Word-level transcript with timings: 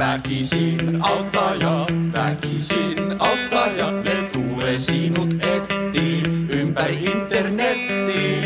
Väkisin 0.00 1.02
auttajat, 1.02 1.88
väkisin 2.12 2.98
auttajat, 3.18 4.04
ne 4.04 4.30
tulee 4.32 4.80
sinut 4.80 5.34
etiin 5.34 6.50
ympäri 6.50 7.04
internettiin. 7.04 8.42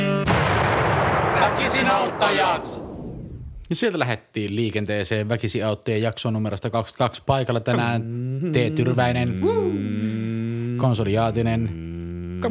Väkisin 1.40 1.90
auttajat! 1.90 2.82
Ja 3.70 3.76
sieltä 3.76 3.98
lähdettiin 3.98 4.56
liikenteeseen 4.56 5.28
väkisi 5.28 5.62
auttajien 5.62 6.02
jakson 6.02 6.32
numerosta 6.32 6.70
22 6.70 7.22
paikalla 7.26 7.60
tänään 7.60 8.02
T. 8.52 8.74
Tyrväinen, 8.74 9.40
Konsoli 10.76 11.12
Jaatinen 11.12 11.70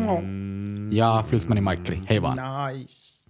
on. 0.07 0.89
ja 0.91 1.23
Flygtmanin 1.27 1.63
Maikkeli. 1.63 2.01
Hei 2.09 2.21
vaan. 2.21 2.37
Nice. 2.37 3.29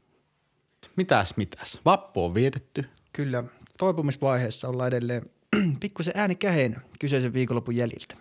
Mitäs 0.95 1.37
mitäs? 1.37 1.79
Vappu 1.85 2.25
on 2.25 2.33
vietetty. 2.33 2.85
Kyllä, 3.13 3.43
toipumisvaiheessa 3.77 4.67
ollaan 4.67 4.87
edelleen 4.87 5.29
pikkusen 5.81 6.13
ääni 6.17 6.35
käheen 6.35 6.77
kyseisen 6.99 7.33
viikonlopun 7.33 7.75
jäljiltä. 7.75 8.15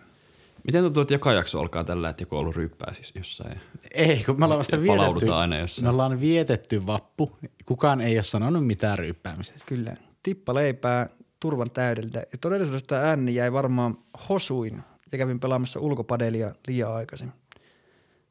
Miten 0.63 0.83
tuntuu, 0.83 1.01
että 1.01 1.13
joka 1.13 1.33
jakso 1.33 1.59
alkaa 1.59 1.83
tällä, 1.83 2.09
että 2.09 2.21
joku 2.21 2.35
on 2.35 2.41
ollut 2.41 2.55
ryyppää 2.55 2.93
siis 2.93 3.11
jossain? 3.15 3.61
Ei, 3.93 4.23
kun 4.23 4.39
me 4.39 4.45
ollaan 4.45 4.59
vasta 4.59 4.81
vietetty. 4.81 5.33
aina 5.33 5.57
jossain. 5.57 5.85
Me 5.85 5.89
ollaan 5.89 6.19
vietetty 6.19 6.87
vappu. 6.87 7.37
Kukaan 7.65 8.01
ei 8.01 8.17
ole 8.17 8.23
sanonut 8.23 8.67
mitään 8.67 8.99
ryyppäämisestä. 8.99 9.65
Kyllä, 9.65 9.95
tippa 10.23 10.53
leipää 10.53 11.09
turvan 11.39 11.71
täydeltä. 11.71 12.19
Ja 12.19 12.37
todellisuudessa 12.41 12.87
tämä 12.87 13.01
ääni 13.01 13.35
jäi 13.35 13.53
varmaan 13.53 13.97
hosuin 14.29 14.83
ja 15.11 15.17
kävin 15.17 15.39
pelaamassa 15.39 15.79
ulkopadelia 15.79 16.51
liian 16.67 16.93
aikaisin. 16.93 17.31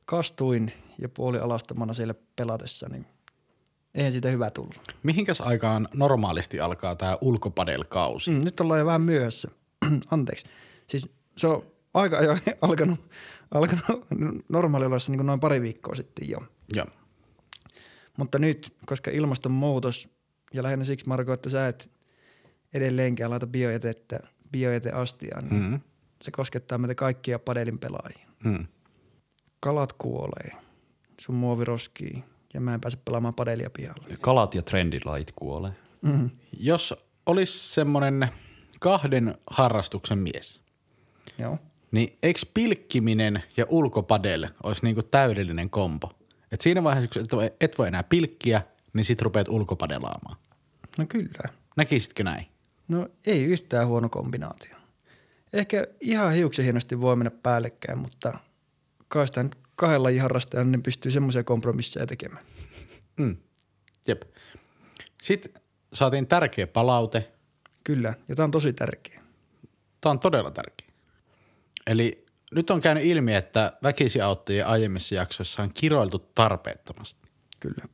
Kastuin 0.07 0.73
ja 0.99 1.09
puoli 1.09 1.39
alastomana 1.39 1.93
siellä 1.93 2.15
pelatessa, 2.37 2.89
niin 2.89 3.07
eihän 3.99 4.13
siitä 4.13 4.31
hyvä 4.31 4.51
tullut. 4.51 4.81
Mihinkäs 5.03 5.41
aikaan 5.41 5.89
normaalisti 5.95 6.61
alkaa 6.61 6.97
tämä 6.97 7.19
ulkopadelkausi? 7.21 8.31
Mm, 8.31 8.45
nyt 8.45 8.61
ollaan 8.61 8.81
jo 8.81 8.87
vähän 8.87 9.03
myöhässä. 9.03 9.49
Anteeksi. 10.11 10.47
Siis 10.87 11.09
se 11.37 11.47
on 11.47 11.67
aika 11.95 12.19
ajoin 12.19 12.41
alkanut, 12.63 13.01
alkanut 13.51 14.07
normaalioloissa 14.49 15.13
niin 15.13 15.27
noin 15.27 15.41
pari 15.41 15.61
viikkoa 15.63 15.95
sitten 15.95 16.29
jo. 16.29 16.39
Joo. 16.75 16.87
Mutta 18.17 18.39
nyt, 18.39 18.75
koska 18.87 19.11
ilmastonmuutos, 19.11 20.09
ja 20.55 20.63
lähinnä 20.63 20.85
siksi 20.85 21.09
Marko, 21.09 21.33
että 21.33 21.51
sä 21.51 21.69
et 21.69 21.91
edelleenkään 22.75 23.31
laita 23.31 23.47
biojätettä 23.47 24.21
biojäteastiaan, 24.53 25.49
niin 25.49 25.63
Mm. 25.63 25.81
se 26.23 26.31
koskettaa 26.31 26.79
meitä 26.79 26.95
kaikkia 26.95 27.39
padelin 27.39 27.79
pelaajia. 27.79 28.29
Mm. 28.45 28.67
Kalat 29.61 29.93
kuolee, 29.93 30.51
sun 31.21 31.35
muovi 31.35 31.65
roskii, 31.65 32.25
ja 32.55 32.61
mä 32.61 32.75
en 32.75 32.81
pääse 32.81 32.99
pelaamaan 33.05 33.35
padelia 33.35 33.71
pihalla. 33.71 34.05
Kalat 34.21 34.55
ja 34.55 34.63
trendilait 34.63 35.33
kuolee. 35.37 35.73
Mm. 36.03 36.31
Jos 36.61 36.95
olisi 37.27 37.73
semmoinen 37.73 38.29
kahden 38.81 39.35
harrastuksen 39.51 40.19
mies, 40.19 40.61
Joo. 41.39 41.59
niin 41.91 42.19
eikö 42.23 42.41
pilkkiminen 42.55 43.43
ja 43.57 43.65
ulkopadel 43.69 44.49
olisi 44.63 44.85
niinku 44.85 45.03
täydellinen 45.03 45.71
kombo? 45.71 46.13
Et 46.53 46.61
siinä 46.61 46.85
vaiheessa, 46.85 47.11
kun 47.13 47.23
et 47.23 47.33
voi, 47.33 47.53
et 47.61 47.79
voi 47.79 47.89
enää 47.89 48.03
pilkkiä, 48.03 48.63
niin 48.93 49.05
sit 49.05 49.23
rupeat 49.23 49.49
ulkopadelaamaan. 49.49 50.37
No 50.99 51.07
kyllä. 51.09 51.49
Näkisitkö 51.77 52.25
näin? 52.25 52.47
No 52.89 53.09
ei 53.27 53.45
yhtään 53.45 53.87
huono 53.87 54.09
kombinaatio. 54.09 54.75
Ehkä 55.53 55.87
ihan 56.01 56.33
hiuksen 56.33 56.63
hienosti 56.63 57.01
voi 57.01 57.17
mennä 57.17 57.31
päällekkäin, 57.31 57.99
mutta 57.99 58.39
kai 59.09 59.27
sitä 59.27 59.43
nyt 59.43 59.57
kahden 59.79 60.03
lajin 60.03 60.23
harrastajan 60.23 60.73
niin 60.73 60.83
pystyy 60.83 61.11
semmoisia 61.11 61.45
kompromisseja 61.45 62.07
tekemään. 62.07 62.45
Mm. 63.17 63.37
Jep. 64.07 64.23
Sitten 65.23 65.63
saatiin 65.93 66.27
tärkeä 66.27 66.67
palaute. 66.67 67.33
Kyllä, 67.85 68.15
ja 68.29 68.37
tämä 68.37 68.45
on 68.45 68.51
tosi 68.51 68.73
tärkeä. 68.73 69.21
Tämä 70.01 70.11
on 70.11 70.19
todella 70.19 70.51
tärkeä. 70.51 70.89
Eli 71.87 72.27
nyt 72.55 72.71
on 72.71 72.81
käynyt 72.81 73.05
ilmi, 73.05 73.35
että 73.35 73.73
väkisiauttajien 73.83 74.67
aiemmissa 74.67 75.15
jaksoissa 75.15 75.63
on 75.63 75.71
kiroiltu 75.75 76.19
tarpeettomasti. 76.19 77.29
Kyllä. 77.61 77.89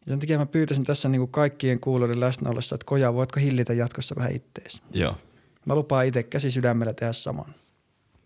Ja 0.00 0.06
sen 0.08 0.18
takia 0.18 0.38
mä 0.38 0.46
pyytäisin 0.46 0.84
tässä 0.84 1.08
niin 1.08 1.20
kuin 1.20 1.30
kaikkien 1.30 1.80
kuulijoiden 1.80 2.20
läsnä 2.20 2.50
ollessa, 2.50 2.74
että 2.74 2.84
koja, 2.84 3.14
voitko 3.14 3.40
hillitä 3.40 3.72
jatkossa 3.72 4.14
vähän 4.16 4.32
ittees? 4.32 4.82
Joo. 4.92 5.16
Mä 5.66 5.74
lupaan 5.74 6.06
itse 6.06 6.22
käsi 6.22 6.50
sydämellä 6.50 6.92
tehdä 6.92 7.12
saman. 7.12 7.54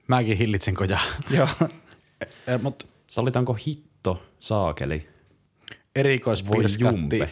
Mäkin 0.08 0.38
hillitsen 0.38 0.74
kojaa. 0.74 1.00
Joo, 1.30 1.48
Mutta 2.62 2.86
Sallitaanko 3.06 3.54
hitto, 3.66 4.22
saakeli? 4.40 5.08
erikoispirskatti. 5.96 7.22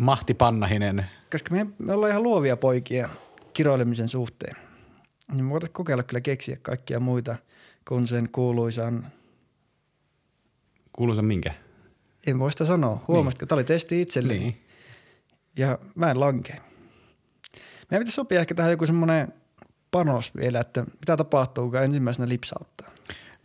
Mahti 0.00 0.34
Pannahinen. 0.34 1.06
koska 1.32 1.54
me, 1.54 1.66
me 1.78 1.92
ollaan 1.92 2.10
ihan 2.10 2.22
luovia 2.22 2.56
poikia 2.56 3.08
kiroilemisen 3.52 4.08
suhteen. 4.08 4.56
Niin 5.32 5.44
me 5.44 5.50
voitaisiin 5.50 5.74
kokeilla 5.74 6.02
kyllä 6.02 6.20
keksiä 6.20 6.56
kaikkia 6.62 7.00
muita 7.00 7.36
kuin 7.88 8.06
sen 8.06 8.28
kuuluisan, 8.32 9.06
Kuuluu 10.92 11.14
se 11.14 11.22
minkä? 11.22 11.54
en 12.26 12.38
voi 12.38 12.52
sitä 12.52 12.64
sanoa, 12.64 13.04
huomasitko, 13.08 13.42
niin. 13.42 13.48
tämä 13.48 13.56
oli 13.56 13.64
testi 13.64 14.02
itselleni. 14.02 14.38
Niin. 14.38 14.62
Ja 15.56 15.78
mä 15.94 16.10
en 16.10 16.20
lankea. 16.20 16.60
Meidän 17.90 18.02
pitäisi 18.02 18.12
sopia 18.12 18.40
ehkä 18.40 18.54
tähän 18.54 18.70
joku 18.70 18.86
semmoinen 18.86 19.32
panos 19.90 20.34
vielä, 20.36 20.60
että 20.60 20.84
mitä 21.00 21.16
tapahtuu, 21.16 21.70
kun 21.70 21.82
ensimmäisenä 21.82 22.28
lipsauttaa. 22.28 22.90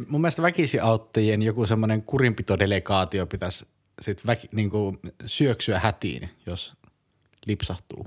Mun 0.07 0.21
mielestä 0.21 0.41
väkisiauttajien 0.41 1.41
joku 1.41 1.65
semmoinen 1.65 2.01
kurinpitodelegaatio 2.01 3.25
pitäisi 3.25 3.65
sit 4.01 4.27
väki, 4.27 4.49
niinku 4.51 4.97
syöksyä 5.25 5.79
hätiin, 5.79 6.29
jos 6.45 6.73
lipsahtuu. 7.45 8.05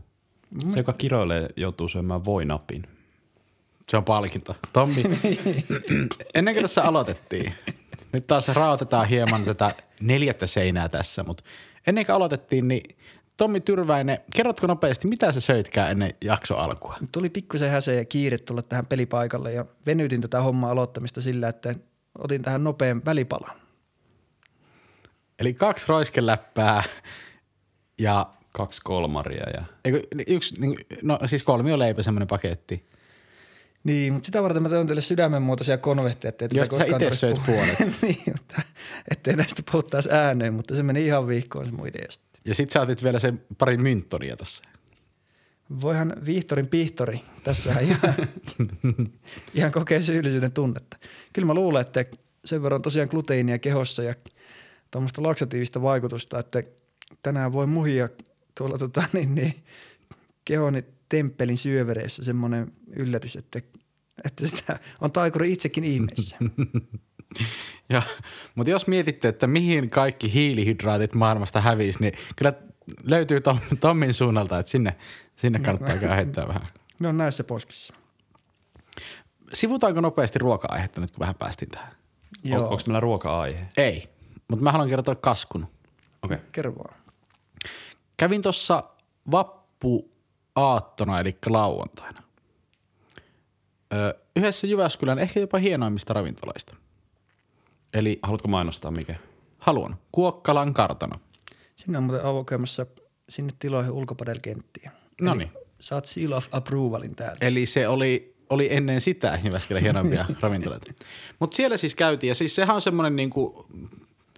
Se, 0.68 0.78
joka 0.78 0.92
kiroilee, 0.92 1.48
joutuu 1.56 1.88
syömään 1.88 2.24
voinapin. 2.24 2.82
Se 3.88 3.96
on 3.96 4.04
palkinto. 4.04 4.56
Tommi, 4.72 5.02
ennen 6.34 6.54
kuin 6.54 6.64
tässä 6.64 6.82
aloitettiin, 6.82 7.54
nyt 8.12 8.26
taas 8.26 8.48
raotetaan 8.48 9.08
hieman 9.08 9.44
tätä 9.44 9.74
neljättä 10.00 10.46
seinää 10.46 10.88
tässä, 10.88 11.22
mutta 11.22 11.44
ennen 11.86 12.06
kuin 12.06 12.16
aloitettiin, 12.16 12.68
niin 12.68 12.96
Tommi 13.40 13.60
Tyrväinen, 13.60 14.18
kerrotko 14.36 14.66
nopeasti, 14.66 15.08
mitä 15.08 15.32
sä 15.32 15.40
söitkään 15.40 15.90
ennen 15.90 16.14
jakso 16.24 16.56
alkua? 16.56 16.96
Tuli 17.12 17.30
pikkusen 17.30 17.70
häse 17.70 17.94
ja 17.94 18.04
kiire 18.04 18.38
tulla 18.38 18.62
tähän 18.62 18.86
pelipaikalle 18.86 19.52
ja 19.52 19.64
venytin 19.86 20.20
tätä 20.20 20.40
hommaa 20.40 20.70
aloittamista 20.70 21.20
sillä, 21.20 21.48
että 21.48 21.74
otin 22.18 22.42
tähän 22.42 22.64
nopean 22.64 23.02
välipalan. 23.04 23.56
Eli 25.38 25.54
kaksi 25.54 25.84
roiskeläppää 25.88 26.82
ja 27.98 28.26
Kaksi 28.52 28.80
kolmaria 28.84 29.50
ja 29.54 29.64
eikö, 29.84 30.02
yksi, 30.26 30.60
niin, 30.60 30.76
no 31.02 31.18
siis 31.26 31.42
kolmio 31.42 31.78
leipä 31.78 32.02
semmoinen 32.02 32.28
paketti. 32.28 32.86
Niin, 33.84 34.12
mutta 34.12 34.26
sitä 34.26 34.42
varten 34.42 34.62
mä 34.62 34.68
tein 34.68 34.86
teille 34.86 35.02
sydämenmuotoisia 35.02 35.78
konvehteja, 35.78 36.28
ettei 36.28 36.48
tätä 36.48 36.60
Josta 36.60 36.76
sä 36.76 36.82
koskaan 36.82 37.02
itse 37.02 37.16
söit 37.16 37.42
puolet. 37.46 37.78
niin, 38.02 38.22
mutta 38.26 38.62
ettei 39.10 39.36
näistä 39.36 39.62
puhuttaisi 39.72 40.08
ääneen, 40.12 40.54
mutta 40.54 40.76
se 40.76 40.82
meni 40.82 41.06
ihan 41.06 41.26
viikkoon 41.26 41.66
se 41.66 41.72
mun 41.72 41.88
ideasta. 41.88 42.29
Ja 42.44 42.54
sit 42.54 42.70
sä 42.70 42.80
otit 42.80 43.02
vielä 43.04 43.18
sen 43.18 43.40
pari 43.58 43.76
mynttonia 43.76 44.36
tässä. 44.36 44.64
Voihan 45.80 46.12
Vihtorin 46.26 46.66
pihtori 46.66 47.20
tässä 47.44 47.80
ihan, 47.80 48.14
ihan 49.54 49.72
kokee 49.72 50.02
syyllisyyden 50.02 50.52
tunnetta. 50.52 50.96
Kyllä 51.32 51.46
mä 51.46 51.54
luulen, 51.54 51.80
että 51.80 52.04
sen 52.44 52.62
verran 52.62 52.82
tosiaan 52.82 53.08
gluteiinia 53.10 53.58
kehossa 53.58 54.02
ja 54.02 54.14
tuommoista 54.90 55.22
laksatiivista 55.22 55.82
vaikutusta, 55.82 56.38
että 56.38 56.62
tänään 57.22 57.52
voi 57.52 57.66
muhia 57.66 58.08
tuolla 58.58 58.78
tota, 58.78 59.02
niin, 59.12 59.34
niin, 59.34 59.54
kehoni 60.44 60.84
temppelin 61.08 61.58
syövereissä 61.58 62.24
semmoinen 62.24 62.72
yllätys, 62.96 63.36
että, 63.36 63.60
että 64.24 64.46
sitä 64.46 64.78
on 65.00 65.12
taikuri 65.12 65.52
itsekin 65.52 65.84
ihmeessä. 65.84 66.36
Ja, 67.88 68.02
mutta 68.54 68.70
jos 68.70 68.86
mietitte, 68.86 69.28
että 69.28 69.46
mihin 69.46 69.90
kaikki 69.90 70.32
hiilihydraatit 70.32 71.14
maailmasta 71.14 71.60
hävisi, 71.60 72.00
niin 72.00 72.12
kyllä 72.36 72.52
löytyy 73.04 73.40
Tom, 73.40 73.58
Tommin 73.80 74.14
suunnalta, 74.14 74.58
että 74.58 74.70
sinne, 74.70 74.96
sinne 75.36 75.58
kannattaa 75.58 75.96
käydä 75.96 76.14
heittää 76.14 76.48
vähän. 76.48 76.62
Ne 76.98 77.08
on 77.08 77.16
näissä 77.16 77.44
poskissa. 77.44 77.94
Sivutaanko 79.52 80.00
nopeasti 80.00 80.38
ruoka-aihetta 80.38 81.00
nyt, 81.00 81.10
kun 81.10 81.20
vähän 81.20 81.34
päästiin 81.34 81.68
tähän? 81.68 81.92
on, 82.52 82.62
onko 82.62 82.82
meillä 82.86 83.00
ruoka-aihe? 83.00 83.68
Ei, 83.76 84.08
mutta 84.50 84.64
mä 84.64 84.72
haluan 84.72 84.88
kertoa 84.88 85.14
kaskun. 85.14 85.62
Okei. 86.22 86.36
Okay. 86.36 86.38
Kerro 86.52 86.74
vaan. 86.74 87.00
Kävin 88.16 88.42
tuossa 88.42 88.82
vappuaattona, 89.30 91.20
eli 91.20 91.38
lauantaina. 91.46 92.22
Yhdessä 94.36 94.66
Jyväskylän 94.66 95.18
ehkä 95.18 95.40
jopa 95.40 95.58
hienoimmista 95.58 96.14
ravintoloista. 96.14 96.76
Eli 97.94 98.18
Haluatko 98.22 98.48
mainostaa 98.48 98.90
mikä? 98.90 99.14
haluan 99.58 99.96
Kuokkalan 100.12 100.74
kartano. 100.74 101.16
Sinne 101.76 101.98
on 101.98 102.04
muuten 102.04 102.24
aukeamassa 102.24 102.86
sinne 103.28 103.52
tiloihin 103.58 103.92
ulkopadelkenttiä. 103.92 104.90
No 105.20 105.34
niin. 105.34 105.50
Saat 105.80 106.04
seal 106.04 106.32
of 106.32 106.46
approvalin 106.52 107.16
täältä. 107.16 107.46
Eli 107.46 107.66
se 107.66 107.88
oli, 107.88 108.34
oli 108.50 108.68
ennen 108.70 109.00
sitä 109.00 109.38
Jyväskylän 109.44 109.82
hienoimpia 109.82 110.24
ravintoloita. 110.42 110.92
Mutta 111.38 111.56
siellä 111.56 111.76
siis 111.76 111.94
käytiin, 111.94 112.28
ja 112.28 112.34
siis 112.34 112.54
sehän 112.54 112.76
on 112.76 112.82
semmoinen 112.82 113.16
niinku 113.16 113.66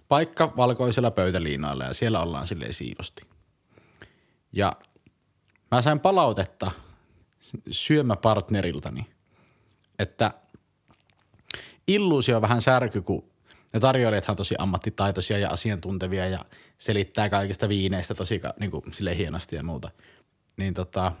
paikka 0.07 0.53
valkoisella 0.57 1.11
pöytäliinoilla, 1.11 1.83
ja 1.83 1.93
siellä 1.93 2.19
ollaan 2.19 2.47
silleen 2.47 2.73
siivosti. 2.73 3.23
Ja 4.51 4.73
mä 5.71 5.81
sain 5.81 5.99
palautetta 5.99 6.71
syömäpartneriltani, 7.71 9.07
että 10.03 10.31
illuusio 11.87 12.35
on 12.35 12.41
vähän 12.41 12.61
särky, 12.61 13.01
kun 13.01 13.23
ne 13.73 13.79
tarjoilijathan 13.79 14.33
on 14.33 14.37
tosi 14.37 14.55
ammattitaitoisia 14.57 15.37
ja 15.37 15.49
asiantuntevia 15.49 16.27
ja 16.27 16.45
selittää 16.79 17.29
kaikista 17.29 17.69
viineistä 17.69 18.15
tosi 18.15 18.41
niin 18.59 18.71
kuin, 18.71 18.83
silleen 18.91 19.17
hienosti 19.17 19.55
ja 19.55 19.63
muuta. 19.63 19.91
Niin 20.57 20.73
tota, 20.73 21.11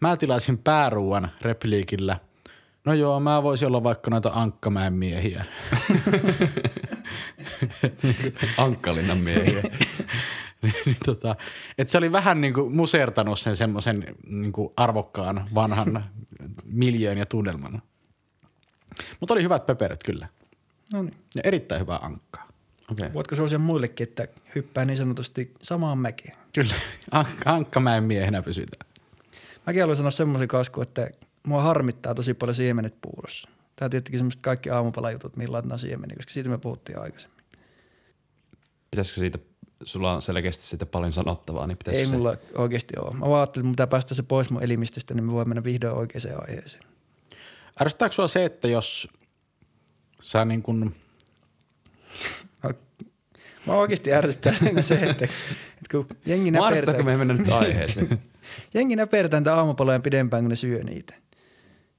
mä 0.00 0.16
tilasin 0.16 0.58
pääruuan 0.58 1.30
repliikillä. 1.42 2.18
No 2.84 2.94
joo, 2.94 3.20
mä 3.20 3.42
voisin 3.42 3.68
olla 3.68 3.82
vaikka 3.82 4.10
noita 4.10 4.30
Ankkamäen 4.34 4.92
miehiä. 4.92 5.44
Ankkalinnan 8.56 9.18
miehiä. 9.18 9.62
niin, 10.62 10.96
tota, 11.06 11.36
et 11.78 11.88
se 11.88 11.98
oli 11.98 12.12
vähän 12.12 12.40
niin 12.40 12.54
kuin 12.54 12.76
musertanut 12.76 13.40
sen 13.40 13.56
semmoisen 13.56 14.04
niin 14.26 14.52
arvokkaan 14.76 15.48
vanhan 15.54 16.04
miljöön 16.64 17.18
ja 17.18 17.26
tunnelman. 17.26 17.82
Mutta 19.20 19.34
oli 19.34 19.42
hyvät 19.42 19.66
peperit 19.66 20.02
kyllä. 20.02 20.28
No 20.92 21.02
niin. 21.02 21.16
Ja 21.34 21.42
erittäin 21.44 21.80
hyvää 21.80 21.98
ankkaa. 22.02 22.48
Okay. 22.92 23.12
Voitko 23.14 23.34
suosia 23.34 23.58
muillekin, 23.58 24.08
että 24.08 24.28
hyppää 24.54 24.84
niin 24.84 24.96
sanotusti 24.96 25.54
samaan 25.62 25.98
mäkeen? 25.98 26.36
Kyllä, 26.52 26.74
Ank- 27.14 27.42
Ankkamäen 27.44 28.04
miehenä 28.04 28.42
pysytään. 28.42 28.90
Mäkin 29.66 29.82
haluan 29.82 29.96
sanoa 29.96 30.10
semmoisen 30.10 30.48
kasku, 30.48 30.80
että 30.82 31.10
mua 31.46 31.62
harmittaa 31.62 32.14
tosi 32.14 32.34
paljon 32.34 32.54
siemenet 32.54 32.94
puurossa. 33.00 33.48
Tämä 33.76 33.86
on 33.86 33.90
tietenkin 33.90 34.18
semmoiset 34.18 34.40
kaikki 34.40 34.70
aamupalajutut, 34.70 35.36
millä 35.36 35.52
laitetaan 35.52 35.78
siemeniä, 35.78 36.16
koska 36.16 36.32
siitä 36.32 36.50
me 36.50 36.58
puhuttiin 36.58 36.98
aikaisemmin. 36.98 37.40
Pitäisikö 38.90 39.20
siitä, 39.20 39.38
sulla 39.84 40.12
on 40.12 40.22
selkeästi 40.22 40.66
siitä 40.66 40.86
paljon 40.86 41.12
sanottavaa, 41.12 41.66
niin 41.66 41.78
pitäisikö 41.78 42.02
Ei 42.02 42.10
se... 42.10 42.16
mulla 42.16 42.36
oikeasti 42.54 42.94
ole. 42.98 43.14
Mä 43.14 43.20
vaan 43.20 43.40
ajattelin, 43.40 43.62
että 43.62 43.66
mun 43.66 43.72
pitää 43.72 43.86
päästä 43.86 44.14
se 44.14 44.22
pois 44.22 44.50
mun 44.50 44.62
elimistöstä, 44.62 45.14
niin 45.14 45.24
me 45.24 45.32
voimme 45.32 45.48
mennä 45.48 45.64
vihdoin 45.64 45.94
oikeaan 45.94 46.48
aiheeseen. 46.48 46.82
Ärsyttääkö 47.82 48.14
sua 48.14 48.28
se, 48.28 48.44
että 48.44 48.68
jos 48.68 49.08
sä 50.22 50.44
niin 50.44 50.62
kuin, 50.62 50.94
Mä, 52.62 52.70
mä 53.66 53.72
oikeasti 53.72 54.12
ärsyttää 54.12 54.52
se, 54.80 54.94
että, 54.94 55.24
että 55.24 55.90
kun 55.90 56.06
jengi 56.26 56.50
Mä 56.50 56.58
näpertää, 56.58 57.02
me 57.02 57.16
mennä 57.16 57.34
nyt 57.34 57.48
aiheeseen? 57.48 58.22
jengi 58.74 58.96
näpertää 58.96 59.40
niitä 59.40 59.54
aamupaloja 59.54 60.00
pidempään, 60.00 60.42
kun 60.42 60.48
ne 60.48 60.56
syö 60.56 60.82
niitä. 60.82 61.14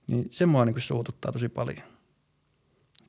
Niin 0.07 0.27
se 0.31 0.45
mua 0.45 0.65
niin 0.65 0.81
suututtaa 0.81 1.31
tosi 1.31 1.49
paljon. 1.49 1.83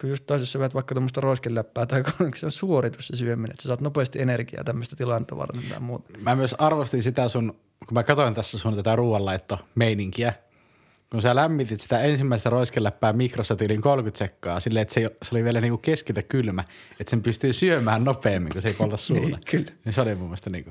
Kun 0.00 0.10
just 0.10 0.26
taas, 0.26 0.40
jos 0.42 0.52
sä 0.52 0.58
vedät 0.58 0.74
vaikka 0.74 0.94
tuommoista 0.94 1.20
roiskeläppää 1.20 1.86
tai 1.86 2.02
kun 2.20 2.30
se 2.36 2.46
on 2.46 2.52
suoritus 2.52 3.06
se 3.06 3.16
syöminen, 3.16 3.50
että 3.50 3.62
sä 3.62 3.66
saat 3.66 3.80
nopeasti 3.80 4.20
energiaa 4.20 4.64
tämmöistä 4.64 4.96
tilannetta 4.96 5.36
varten 5.36 5.62
tai 5.68 5.80
muuta. 5.80 6.18
mä 6.18 6.34
myös 6.34 6.54
arvostin 6.58 7.02
sitä 7.02 7.28
sun, 7.28 7.52
kun 7.86 7.94
mä 7.94 8.02
katsoin 8.02 8.34
tässä 8.34 8.58
sun 8.58 8.76
tätä 8.76 8.96
ruoanlaitto 8.96 9.58
meininkiä, 9.74 10.32
kun 11.12 11.22
sä 11.22 11.34
lämmitit 11.34 11.80
sitä 11.80 12.00
ensimmäistä 12.00 12.50
roiskeläppää 12.50 13.12
mikrossa 13.12 13.56
tyyliin 13.56 13.80
30 13.80 14.18
sekkaa 14.18 14.60
silleen, 14.60 14.82
että 14.82 14.94
se, 14.94 15.16
se 15.22 15.28
oli 15.32 15.44
vielä 15.44 15.60
niinku 15.60 15.78
keskitä 15.78 16.22
kylmä, 16.22 16.64
että 17.00 17.10
sen 17.10 17.22
pystyy 17.22 17.52
syömään 17.52 18.04
nopeammin, 18.04 18.52
kun 18.52 18.62
se 18.62 18.68
ei 18.68 18.74
polta 18.74 18.96
suuta. 18.96 19.26
Niin, 19.26 19.38
kyllä. 19.50 19.72
Niin 19.84 19.92
se 19.92 20.00
oli 20.00 20.14
mun 20.14 20.24
mielestä 20.24 20.50
niinku, 20.50 20.70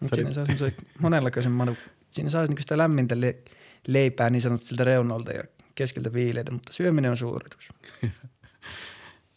Mutta 0.00 0.16
siinä 0.16 0.32
saa 0.32 1.50
manu, 1.50 1.76
siinä 2.10 2.30
saa 2.30 2.46
niinku 2.46 2.62
sitä 2.62 2.78
lämmintä 2.78 3.20
le- 3.20 3.38
leipää 3.86 4.30
niin 4.30 4.42
sanottu 4.42 4.66
siltä 4.66 4.84
reunolta 4.84 5.32
ja 5.32 5.44
keskeltä 5.74 6.12
viileitä, 6.12 6.50
mutta 6.50 6.72
syöminen 6.72 7.10
on 7.10 7.16
suoritus. 7.16 7.68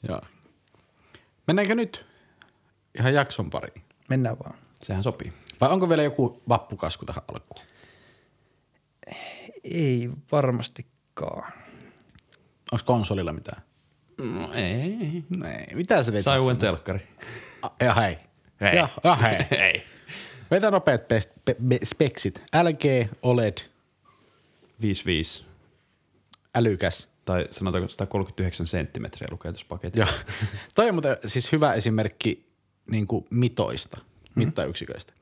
joo. 0.09 0.21
Mennäänkö 1.47 1.75
nyt 1.75 2.05
ihan 2.99 3.13
jakson 3.13 3.49
pariin? 3.49 3.83
Mennään 4.09 4.39
vaan. 4.39 4.55
Sehän 4.81 5.03
sopii. 5.03 5.33
Vai 5.61 5.69
onko 5.69 5.89
vielä 5.89 6.03
joku 6.03 6.41
vappukasku 6.49 7.05
tähän 7.05 7.23
alkuun? 7.27 7.72
Ei 9.63 10.09
varmastikaan. 10.31 11.53
Onko 12.71 12.83
konsolilla 12.85 13.33
mitään? 13.33 13.61
No 14.17 14.53
ei. 14.53 15.23
No 15.29 15.47
ei. 15.47 15.75
Mitä 15.75 16.03
sä 16.03 16.11
teit? 16.11 16.23
Sai 16.23 16.39
uuden 16.39 16.57
telkkari. 16.57 17.07
Ja 17.79 17.93
hei. 17.93 18.17
Hei. 18.61 18.75
Ja, 18.75 18.89
ja 19.03 19.15
hei. 19.15 19.37
Ei. 19.65 19.83
Vetä 20.51 20.71
nopeat 20.71 21.07
pe, 21.07 21.19
be, 21.67 21.79
speksit. 21.83 22.43
LG, 22.63 23.09
OLED, 23.21 23.57
5,5. 24.81 25.43
älykäs. 26.55 27.09
Tai 27.25 27.47
sanotaanko 27.51 27.89
139 27.89 28.67
senttimetriä 28.67 29.27
lukee 29.31 29.51
tuossa 29.51 29.65
paketissa. 29.69 30.13
Joo. 30.13 30.35
Toi 30.75 30.89
on 30.89 30.95
muuten 30.95 31.17
siis 31.25 31.51
hyvä 31.51 31.73
esimerkki 31.73 32.45
niin 32.91 33.07
kuin 33.07 33.25
mitoista, 33.29 34.01
mittayksiköistä. 34.35 35.13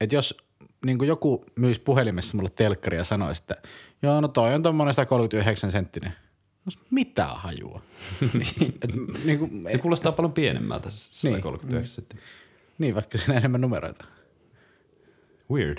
Et 0.00 0.12
jos 0.12 0.36
niin 0.84 0.98
kuin 0.98 1.08
joku 1.08 1.44
myisi 1.56 1.80
puhelimessa 1.80 2.36
mulle 2.36 2.50
telkkari 2.50 2.96
ja 2.96 3.04
sanoisi, 3.04 3.42
että 3.42 3.68
joo, 4.02 4.20
no 4.20 4.28
toi 4.28 4.54
on 4.54 4.62
tommonen 4.62 4.94
139 4.94 5.72
senttinen. 5.72 6.12
No 6.64 6.72
mitä 6.90 7.26
hajua? 7.26 7.82
Et, 8.82 8.90
niin, 9.24 9.38
kuin, 9.38 9.66
Se 9.72 9.78
kuulostaa 9.78 10.12
paljon 10.12 10.32
pienemmältä, 10.32 10.90
se 10.90 11.28
Niin. 11.28 11.36
139 11.36 11.94
senttiä. 11.94 12.20
niin, 12.78 12.94
vaikka 12.94 13.18
siinä 13.18 13.34
enemmän 13.36 13.60
numeroita. 13.60 14.04
Weird. 15.50 15.78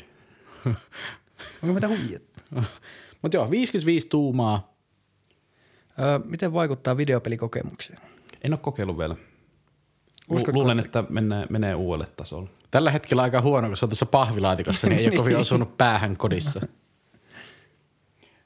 Onko 1.61 1.73
mitä 1.73 1.87
huijattu? 1.87 2.41
Mutta 3.21 3.37
joo, 3.37 3.51
55 3.51 4.07
tuumaa. 4.09 4.75
Öö, 5.99 6.19
miten 6.25 6.53
vaikuttaa 6.53 6.97
videopelikokemukseen? 6.97 7.99
En 8.43 8.53
ole 8.53 8.59
kokeillut 8.59 8.97
vielä. 8.97 9.15
Lu- 10.29 10.35
Uskotko, 10.35 10.59
Luulen, 10.59 10.79
että- 10.79 11.03
menee, 11.09 11.45
menee 11.49 11.75
uudelle 11.75 12.07
tasolle. 12.15 12.49
Tällä 12.71 12.91
hetkellä 12.91 13.21
aika 13.23 13.41
huono, 13.41 13.67
kun 13.67 13.77
se 13.77 13.85
on 13.85 13.89
tässä 13.89 14.05
pahvilaatikossa, 14.05 14.87
niin 14.87 14.99
ei 14.99 15.07
ole 15.07 15.15
kovin 15.15 15.37
osunut 15.37 15.77
päähän 15.77 16.17
kodissa. 16.17 16.61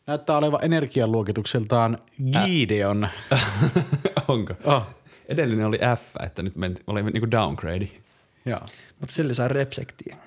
Näyttää 0.07 0.37
olevan 0.37 0.59
energialuokitukseltaan 0.63 1.97
Gideon. 2.43 3.07
Onko? 4.27 4.53
Oh, 4.63 4.83
Edellinen 5.29 5.65
oli 5.65 5.77
F, 5.97 6.15
että 6.23 6.43
nyt 6.43 6.55
menti, 6.55 6.81
oli 6.87 7.03
niinku 7.03 7.31
downgrade. 7.31 7.87
joo. 8.45 8.59
Mutta 8.99 9.15
sille 9.15 9.33
saa 9.33 9.47
repsektiä. 9.47 10.17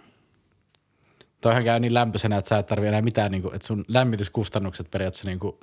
Toihan 1.40 1.64
käy 1.64 1.80
niin 1.80 1.94
lämpöisenä, 1.94 2.36
että 2.36 2.48
sä 2.48 2.58
et 2.58 2.66
tarvitse 2.66 2.88
enää 2.88 3.02
mitään, 3.02 3.32
niin 3.32 3.42
kuin, 3.42 3.54
että 3.54 3.66
sun 3.66 3.84
lämmityskustannukset 3.88 4.90
periaatteessa 4.90 5.26
niin 5.28 5.38
kuin 5.38 5.56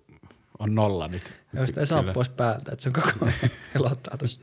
on 0.59 0.75
nolla 0.75 1.07
nyt. 1.07 1.33
Ja 1.53 1.68
sitä 1.68 1.80
ei 1.80 1.88
saa 1.88 2.00
Kyllä. 2.01 2.13
pois 2.13 2.30
päältä, 2.30 2.71
että 2.71 2.83
se 2.83 2.89
on 2.89 2.94
koko 2.94 3.25
ajan 3.25 3.33
helottaa 3.75 4.18
tuossa. 4.18 4.42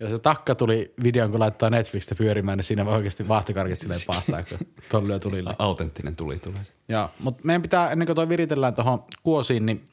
Ja 0.00 0.08
se 0.08 0.18
takka 0.18 0.54
tuli 0.54 0.94
videon, 1.02 1.30
kun 1.30 1.40
laittaa 1.40 1.70
Netflixistä 1.70 2.14
pyörimään, 2.14 2.58
niin 2.58 2.64
siinä 2.64 2.84
voi 2.84 2.94
oikeasti 2.94 3.28
vaahtokarkit 3.28 3.78
silleen 3.78 4.00
pahtaa, 4.06 4.42
kun 4.42 4.58
tuon 4.90 5.08
lyö 5.08 5.18
tulilla. 5.18 5.56
Autenttinen 5.58 6.16
tuli 6.16 6.38
tulee. 6.38 6.60
Ja, 6.88 7.08
mutta 7.18 7.40
meidän 7.44 7.62
pitää, 7.62 7.90
ennen 7.90 8.06
kuin 8.06 8.16
toi 8.16 8.28
viritellään 8.28 8.74
tuohon 8.74 9.04
kuosiin, 9.22 9.66
niin 9.66 9.88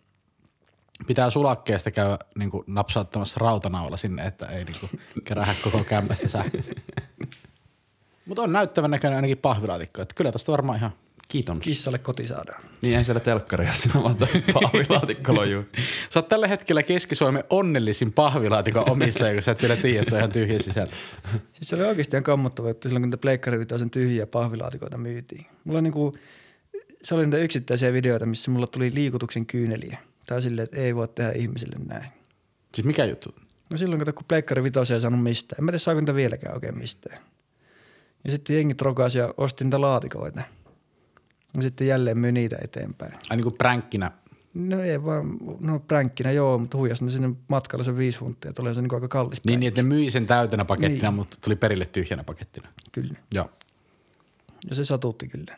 pitää 1.08 1.30
sulakkeesta 1.30 1.92
käydä 1.92 2.18
niin 2.38 2.52
kuin 2.52 2.64
napsauttamassa 2.68 3.38
rautanaulla 3.40 3.98
sinne, 3.98 4.26
että 4.26 4.46
ei 4.46 4.64
niin 4.64 4.76
kuin 4.80 5.02
kerähä 5.24 5.56
koko 5.64 5.84
kämpästä 5.84 6.30
sähköä. 6.30 6.62
Mutta 8.26 8.42
on 8.42 8.54
näyttävän 8.54 8.92
näköinen 8.92 9.16
ainakin 9.16 9.38
pahvilaatikko, 9.38 10.02
että 10.02 10.16
kyllä 10.16 10.32
tosta 10.32 10.52
varmaan 10.52 10.78
ihan 10.78 10.92
Kiitos. 11.28 11.58
Kissalle 11.60 11.98
koti 11.98 12.28
saadaan. 12.28 12.64
Niin 12.82 12.98
ei 12.98 13.04
siellä 13.04 13.20
telkkaria, 13.20 13.74
siinä 13.74 14.04
vaan 14.04 14.16
toi 14.16 14.28
pahvilaatikko 14.54 15.36
lojuu. 15.36 15.64
Sä 16.14 16.20
oot 16.20 16.28
tällä 16.28 16.48
hetkellä 16.48 16.84
Keski-Suomen 16.84 17.44
onnellisin 17.50 18.14
pahvilaatikon 18.14 18.90
omistaja, 18.90 19.34
kun 19.34 19.42
sä 19.42 19.52
et 19.52 19.62
vielä 19.62 19.76
tiedä, 19.76 20.00
että 20.00 20.10
se 20.10 20.16
on 20.16 20.20
ihan 20.20 20.32
tyhjä 20.32 20.60
sisällä. 20.60 20.94
Siis 21.54 21.70
se 21.70 21.76
oli 21.76 21.84
oikeasti 21.84 22.16
ihan 22.16 22.24
kammottava 22.24 22.68
juttu 22.68 22.88
silloin, 22.88 23.02
kun 23.02 23.08
niitä 23.08 23.18
Pleikkari 23.18 23.66
sen 23.78 23.90
tyhjiä 23.90 24.28
pahvilaatikoita 24.28 24.98
myytiin. 24.98 25.46
Mulla 25.64 25.82
niinku, 25.82 26.18
se 27.04 27.16
oli 27.16 27.24
niitä 27.24 27.38
yksittäisiä 27.38 27.94
videoita, 27.94 28.26
missä 28.26 28.52
mulla 28.52 28.68
tuli 28.68 28.92
liikutuksen 28.94 29.46
kyyneliä. 29.46 29.98
Tai 30.26 30.42
silleen, 30.42 30.64
että 30.64 30.78
ei 30.78 30.96
voi 30.96 31.08
tehdä 31.08 31.32
ihmisille 31.32 31.76
näin. 31.86 32.10
Siis 32.76 32.88
mikä 32.88 33.06
juttu? 33.06 33.36
No 33.70 33.78
silloin, 33.78 34.00
kato, 34.00 34.14
kun 34.14 34.26
Pleikkari 34.28 34.64
vitosia 34.64 34.96
ei 34.96 35.02
saanut 35.02 35.24
mistään. 35.24 35.60
En 35.60 35.66
mä 35.66 35.72
tiedä, 35.72 35.78
saako 35.78 36.00
niitä 36.00 36.16
vieläkään 36.16 36.54
oikein 36.54 36.78
mistään. 36.78 37.20
Ja 38.24 38.32
sitten 38.32 38.56
jengi 38.56 38.76
trokasi 38.76 39.18
ja 39.18 39.34
osti 39.38 39.64
niitä 39.64 39.82
laatikoita. 39.82 40.42
Ja 41.58 41.62
sitten 41.62 41.88
jälleen 41.88 42.18
myy 42.18 42.32
niitä 42.32 42.58
eteenpäin. 42.62 43.14
Ai 43.30 43.38
niin 43.38 43.44
kuin 43.44 43.58
pränkkinä. 43.58 44.12
No 44.54 44.82
ei 44.82 45.04
vaan, 45.04 45.38
no 45.60 45.80
pränkkinä 45.80 46.32
joo, 46.32 46.58
mutta 46.58 46.78
huijas 46.78 47.02
ne 47.02 47.10
sinne 47.10 47.30
matkalla 47.48 47.84
se 47.84 47.98
viisi 47.98 48.20
huntia. 48.20 48.54
Tulee 48.54 48.74
se 48.74 48.82
niin 48.82 48.94
aika 48.96 49.08
kallis 49.08 49.40
Niin, 49.46 49.60
niin, 49.60 49.68
että 49.68 49.82
ne 49.82 49.88
myi 49.88 50.12
sen 50.12 50.26
täytänä 50.26 50.66
pakettina, 50.66 51.10
Niin. 51.10 51.16
mutta 51.16 51.38
tuli 51.42 51.56
perille 51.56 51.86
tyhjänä 51.86 52.24
pakettina. 52.24 52.70
Kyllä. 52.92 53.14
Joo. 53.34 53.50
Ja 54.70 54.76
se 54.76 54.84
satutti 54.86 55.28
kyllä. 55.28 55.58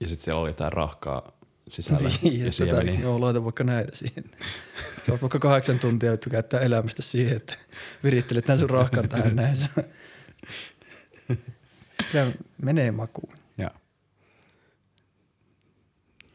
Ja 0.00 0.08
sitten 0.08 0.24
siellä 0.24 0.40
oli 0.40 0.50
jotain 0.50 0.72
rahkaa 0.72 1.32
sisällä. 1.68 2.10
Niin, 2.22 2.44
ja 2.44 2.50
tätä, 2.58 2.76
meni. 2.76 3.00
joo, 3.02 3.20
laita 3.20 3.44
vaikka 3.44 3.64
näitä 3.64 3.96
siihen. 3.96 4.24
Sä 5.06 5.12
oot 5.12 5.22
vaikka 5.22 5.38
kahdeksan 5.38 5.78
tuntia 5.78 6.12
vittu 6.12 6.30
käyttää 6.30 6.60
elämästä 6.60 7.02
siihen, 7.02 7.36
että 7.36 7.54
virittelet 8.04 8.44
tämän 8.44 8.58
sun 8.58 8.70
rahkan 8.70 9.08
tähän 9.08 9.36
näin. 9.36 9.56
Se- 9.56 9.68
Kyllä 12.12 12.32
menee 12.62 12.90
makuun. 12.90 13.32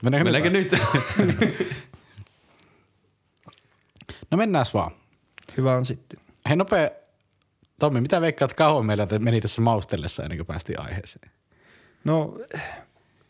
Mennäänkö, 0.04 0.32
Mennäänkö 0.32 0.50
nyt? 0.50 0.72
nyt? 1.18 1.68
No 4.32 4.38
mennään 4.38 4.66
vaan. 4.74 4.92
Hyvä 5.58 5.76
on 5.76 5.86
sitten. 5.86 6.20
Hei 6.50 6.56
nopea, 6.56 6.90
Tommi, 7.80 8.02
mitä 8.02 8.22
veikkaat 8.22 8.54
kauan 8.54 8.86
meillä 8.86 9.08
meni 9.20 9.42
tässä 9.42 9.62
maustellessa 9.62 10.24
ennen 10.24 10.38
kuin 10.38 10.48
päästiin 10.48 10.80
aiheeseen? 10.80 11.32
No, 12.04 12.40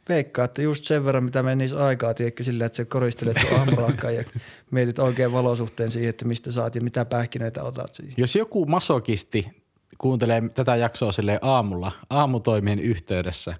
veikkaa, 0.09 0.45
että 0.45 0.61
just 0.61 0.83
sen 0.83 1.05
verran, 1.05 1.23
mitä 1.23 1.43
menisi 1.43 1.75
aikaa, 1.75 2.13
tiedätkö, 2.13 2.43
sillä, 2.43 2.65
että 2.65 2.75
sä 2.75 2.85
koristelet 2.85 3.37
sun 3.41 3.59
aamurahkaan 3.59 4.15
ja 4.15 4.23
mietit 4.71 4.99
oikein 4.99 5.31
valosuhteen 5.31 5.91
siihen, 5.91 6.09
että 6.09 6.25
mistä 6.25 6.51
saat 6.51 6.75
ja 6.75 6.81
mitä 6.81 7.05
pähkinöitä 7.05 7.63
otat 7.63 7.93
siihen. 7.93 8.13
Jos 8.17 8.35
joku 8.35 8.65
masokisti 8.65 9.63
kuuntelee 9.97 10.41
tätä 10.53 10.75
jaksoa 10.75 11.11
sille 11.11 11.39
aamulla, 11.41 11.91
aamutoimien 12.09 12.79
yhteydessä 12.79 13.53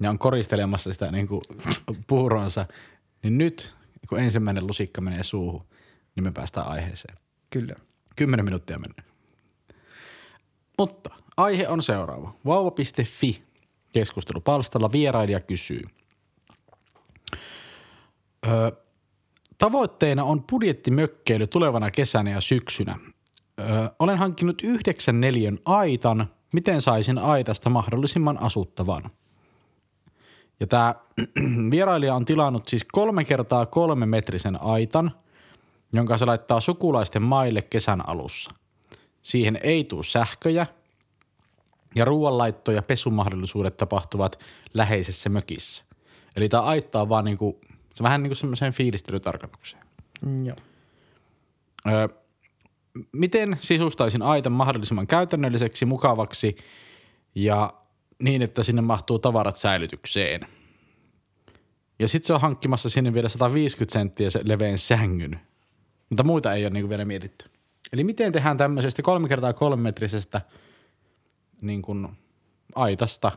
ja 0.00 0.10
on 0.10 0.18
koristelemassa 0.18 0.92
sitä 0.92 1.12
niin 1.12 1.28
kuin 1.28 1.42
puuronsa, 2.06 2.66
niin 3.22 3.38
nyt 3.38 3.74
kun 4.08 4.20
ensimmäinen 4.20 4.66
lusikka 4.66 5.00
menee 5.00 5.22
suuhun, 5.22 5.66
niin 6.16 6.24
me 6.24 6.32
päästään 6.32 6.68
aiheeseen. 6.68 7.16
Kyllä. 7.50 7.74
Kymmenen 8.16 8.44
minuuttia 8.44 8.78
mennyt. 8.78 9.16
Mutta 10.78 11.10
aihe 11.36 11.68
on 11.68 11.82
seuraava. 11.82 12.34
Vauva.fi 12.46 13.42
keskustelupalstalla 13.92 14.92
vierailija 14.92 15.40
kysyy. 15.40 15.82
Ö, 18.46 18.72
tavoitteena 19.58 20.24
on 20.24 20.42
budjettimökkeily 20.42 21.46
tulevana 21.46 21.90
kesänä 21.90 22.30
ja 22.30 22.40
syksynä. 22.40 22.98
Ö, 23.60 23.64
olen 23.98 24.18
hankkinut 24.18 24.62
yhdeksän 24.62 25.20
neljän 25.20 25.58
aitan. 25.64 26.26
Miten 26.52 26.80
saisin 26.80 27.18
aitasta 27.18 27.70
mahdollisimman 27.70 28.42
asuttavan? 28.42 29.02
Ja 30.60 30.66
tämä 30.66 30.94
vierailija 31.70 32.14
on 32.14 32.24
tilannut 32.24 32.68
siis 32.68 32.84
kolme 32.92 33.24
kertaa 33.24 33.66
kolme 33.66 34.06
metrisen 34.06 34.62
aitan, 34.62 35.10
jonka 35.92 36.18
se 36.18 36.24
laittaa 36.24 36.60
sukulaisten 36.60 37.22
maille 37.22 37.62
kesän 37.62 38.08
alussa. 38.08 38.50
Siihen 39.22 39.60
ei 39.62 39.84
tule 39.84 40.04
sähköjä 40.04 40.66
ja 41.94 42.04
ruoanlaitto 42.04 42.72
ja 42.72 42.82
pesumahdollisuudet 42.82 43.76
tapahtuvat 43.76 44.44
läheisessä 44.74 45.28
mökissä. 45.28 45.82
Eli 46.36 46.48
tämä 46.48 46.62
aitta 46.62 47.00
on 47.00 47.08
vaan 47.08 47.24
niinku, 47.24 47.60
se 47.94 48.02
vähän 48.02 48.22
niin 48.22 48.30
kuin 48.30 48.36
semmoiseen 48.36 48.72
fiilistelytarkoitukseen. 48.72 49.82
Mm, 50.20 50.46
Joo. 50.46 50.56
Öö, 51.88 52.08
miten 53.12 53.56
sisustaisin 53.60 54.22
aitan 54.22 54.52
mahdollisimman 54.52 55.06
käytännölliseksi, 55.06 55.84
mukavaksi 55.84 56.56
ja 57.34 57.72
niin, 58.22 58.42
että 58.42 58.62
sinne 58.62 58.82
mahtuu 58.82 59.18
tavarat 59.18 59.56
säilytykseen. 59.56 60.40
Ja 61.98 62.08
sitten 62.08 62.26
se 62.26 62.32
on 62.32 62.40
hankkimassa 62.40 62.90
sinne 62.90 63.14
vielä 63.14 63.28
150 63.28 63.92
senttiä 63.92 64.30
se 64.30 64.40
leveän 64.44 64.78
sängyn. 64.78 65.40
Mutta 66.10 66.24
muita 66.24 66.52
ei 66.52 66.64
ole 66.64 66.70
niinku 66.70 66.88
vielä 66.88 67.04
mietitty. 67.04 67.50
Eli 67.92 68.04
miten 68.04 68.32
tehdään 68.32 68.56
tämmöisestä 68.56 69.02
kolme 69.02 69.28
kertaa 69.28 69.52
kolme 69.52 69.82
metrisestä 69.82 70.40
niin 71.60 71.82
kuin 71.82 72.08
aitasta. 72.74 73.32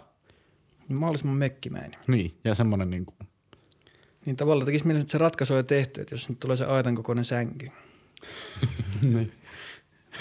Mahdollisimman 0.94 1.38
mekkimäinen. 1.38 2.00
Niin, 2.08 2.38
ja 2.44 2.56
semmoinen 2.56 2.90
niin 2.90 3.06
kuin, 3.06 3.18
Niin 4.26 4.36
tavallaan 4.36 4.66
tekisi 4.66 4.88
mielessä, 4.88 5.04
että 5.04 5.12
se 5.12 5.18
ratkaisu 5.18 5.54
on 5.54 5.60
jo 5.60 5.64
tehty, 5.64 6.02
että 6.02 6.14
jos 6.14 6.30
nyt 6.30 6.40
tulee 6.40 6.56
se 6.58 6.66
aitan 6.66 6.96
kokoinen 6.96 7.26
sänky. 7.26 7.72
niin. 9.02 9.32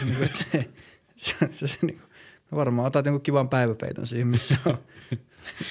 Niin 0.04 0.28
se, 0.28 0.70
se, 1.16 1.36
se, 1.52 1.66
se 1.68 1.86
niin 1.86 1.98
kuin, 1.98 2.07
varmaan 2.56 2.86
otat 2.86 3.06
jonkun 3.06 3.22
kivan 3.22 3.48
päiväpeiton 3.48 4.06
siihen, 4.06 4.26
missä 4.26 4.56
on, 4.66 4.78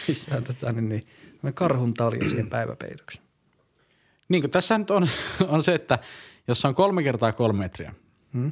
missä 0.07 0.35
on 0.35 0.43
tota, 0.43 0.71
niin, 0.71 0.89
niin, 0.89 1.53
karhun 1.53 1.93
talja 1.93 2.29
siihen 2.29 2.49
päiväpeitoksi. 2.49 3.21
niin 4.29 4.41
kuin 4.41 4.51
tässä 4.51 4.77
nyt 4.77 4.91
on, 4.91 5.07
on 5.47 5.63
se, 5.63 5.75
että 5.75 5.99
jos 6.47 6.61
se 6.61 6.67
on 6.67 6.75
kolme 6.75 7.03
kertaa 7.03 7.31
kolme 7.31 7.59
metriä 7.59 7.93
Hmm? 8.33 8.51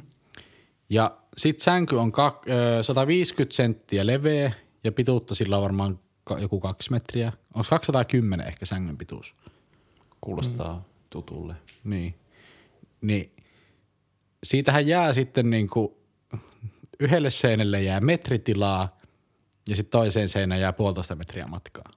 ja 0.90 1.18
sit 1.36 1.60
sänky 1.60 1.96
on 1.96 2.12
kak, 2.12 2.46
ö, 2.48 2.82
150 2.82 3.56
senttiä 3.56 4.06
leveä 4.06 4.52
ja 4.84 4.92
pituutta 4.92 5.34
sillä 5.34 5.56
on 5.56 5.62
varmaan 5.62 5.98
ka- 6.24 6.38
joku 6.38 6.60
kaksi 6.60 6.90
metriä. 6.90 7.32
Onko 7.54 7.66
210 7.70 8.46
ehkä 8.46 8.66
sängyn 8.66 8.98
pituus? 8.98 9.34
Kuulostaa 10.20 10.74
mm. 10.74 10.82
tutulle. 11.10 11.54
Niin. 11.84 12.14
Niin 13.00 13.32
siitähän 14.44 14.86
jää 14.86 15.12
sitten 15.12 15.50
niin 15.50 15.68
kuin 15.68 15.88
yhdelle 17.00 17.30
seinälle 17.30 17.82
jää 17.82 18.00
metritilaa 18.00 18.98
ja 19.68 19.76
sitten 19.76 19.90
toiseen 20.00 20.28
seinään 20.28 20.60
jää 20.60 20.72
puolitoista 20.72 21.16
metriä 21.16 21.46
matkaa. 21.46 21.90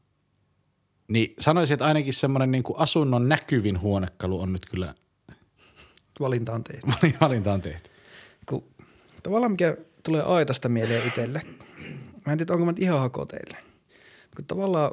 Niin 1.08 1.34
sanoisin, 1.40 1.74
että 1.74 1.86
ainakin 1.86 2.14
semmoinen 2.14 2.52
niin 2.52 2.64
asunnon 2.76 3.30
näkyvin 3.30 3.82
huonekalu 3.82 4.42
on 4.42 4.54
nyt 4.54 4.66
kyllä 4.66 4.94
Valinta 6.20 6.54
on 6.54 6.64
tehty. 6.64 6.88
valinta 7.22 7.54
on 7.54 7.62
tehty. 7.62 7.90
Kun, 8.46 8.64
tavallaan 9.24 9.52
mikä 9.52 9.78
tulee 10.04 10.22
aitasta 10.22 10.70
mieleen 10.70 11.08
itselle. 11.08 11.42
Mä 12.26 12.32
en 12.32 12.38
tiedä, 12.38 12.54
onko 12.54 12.66
mä 12.66 12.72
nyt 12.72 12.82
ihan 12.82 13.00
hako 13.00 13.26
teille. 13.26 13.58
Kun 14.36 14.46
tavallaan, 14.46 14.92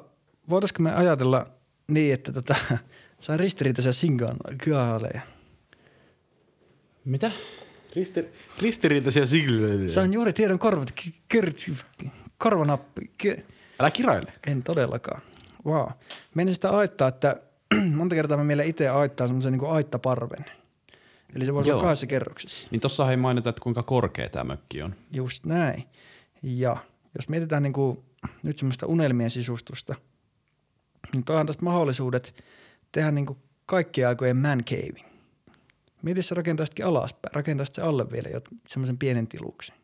voitaisiko 0.49 0.83
me 0.83 0.95
ajatella 0.95 1.47
niin, 1.89 2.15
että 2.15 2.33
tota, 2.33 2.55
sain 3.21 3.41
ristiriitaisia 3.41 3.93
singaaleja. 3.93 5.21
Mitä? 7.05 7.31
Risti, 7.97 8.25
ristiriitaisia 8.63 9.27
sigleitä. 9.27 9.93
Sain 9.93 10.13
juuri 10.13 10.33
tiedon 10.33 10.59
korvat, 10.59 10.95
kir- 11.35 12.09
korvanappi. 12.39 13.11
Älä 13.81 13.91
kiroile. 13.91 14.33
en 14.47 14.63
todellakaan. 14.63 15.23
Wow. 15.67 15.89
Menin 16.35 16.55
sitä 16.55 16.71
aittaa, 16.71 17.09
että 17.09 17.37
monta 17.97 18.15
kertaa 18.15 18.37
mä 18.37 18.45
mielen 18.45 18.67
itse 18.67 18.89
aittaa 18.89 19.27
semmoisen 19.27 19.53
niin 19.53 19.71
aittaparven. 19.71 20.45
Eli 21.37 21.45
se 21.45 21.55
voisi 21.55 21.71
olla 21.71 21.83
kahdessa 21.83 22.07
kerroksessa. 22.07 22.69
Niin 22.71 22.81
tossa 22.81 23.11
ei 23.11 23.17
mainita, 23.17 23.51
että 23.51 23.63
kuinka 23.63 23.83
korkea 23.83 24.29
tämä 24.29 24.45
mökki 24.45 24.83
on. 24.83 24.95
Just 25.13 25.45
näin. 25.45 25.85
Ja 26.43 26.77
jos 27.15 27.29
mietitään 27.29 27.63
niin 27.63 27.73
kuin 27.73 27.99
nyt 28.43 28.59
semmoista 28.59 28.87
unelmien 28.87 29.31
sisustusta, 29.31 29.95
niin 31.13 31.25
toihan 31.25 31.47
tästä 31.47 31.65
mahdollisuudet 31.65 32.45
tehdä 32.93 33.11
niin 33.11 33.27
kuin 33.27 33.39
kaikkien 33.67 34.09
aikojen 34.09 34.37
man 34.37 34.65
cave. 34.65 35.16
Mieti, 36.03 36.19
jos 36.19 36.31
rakentaisitkin 36.31 36.87
alaspäin, 36.87 37.35
rakentaisit 37.35 37.75
se 37.75 37.83
alle 37.83 38.11
vielä 38.11 38.29
jo 38.29 38.41
semmoisen 38.69 38.99
pienen 38.99 39.27
tiluksen. 39.27 39.77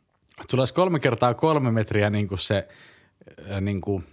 Sulla 0.50 0.62
olisi 0.62 0.74
kolme 0.74 1.00
kertaa 1.00 1.34
kolme 1.34 1.70
metriä 1.70 2.10
niin 2.10 2.28
kuin 2.28 2.38
se 2.38 2.68
niin 3.60 3.80
kuin 3.80 4.04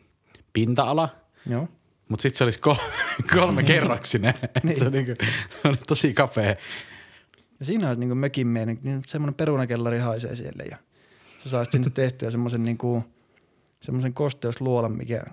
pinta-ala, 0.54 1.10
Joo. 1.46 1.68
mutta 2.10 2.22
sitten 2.22 2.38
se 2.38 2.44
olisi 2.44 2.60
kolme, 2.70 2.82
kolme 3.36 3.64
kerroksinen. 3.64 4.34
Niin. 4.64 4.78
se, 4.80 4.86
on 4.86 4.92
niin 4.92 5.06
kuin, 5.06 5.18
se 5.50 5.68
on 5.68 5.78
tosi 5.88 6.14
kapea. 6.14 6.56
Ja 7.60 7.66
siinä 7.66 7.88
olisi 7.88 8.00
niin 8.00 8.18
mökin 8.18 8.48
meidän, 8.48 8.78
niin 8.84 9.02
semmoinen 9.06 9.36
perunakellari 9.36 10.00
haisee 10.00 10.36
siellä 10.36 10.64
ja 10.72 10.78
sä 11.44 11.50
saisit 11.50 11.72
sinne 11.72 11.90
tehtyä 11.90 12.32
semmoisen 12.32 12.64
niin 12.64 12.78
kuin, 12.78 13.04
semmoisen 13.82 14.14
kosteusluolan, 14.14 14.98
mikä 14.98 15.24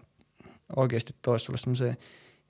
oikeasti 0.77 1.15
toisi 1.23 1.45
sulle 1.45 1.59
semmoisen 1.59 1.97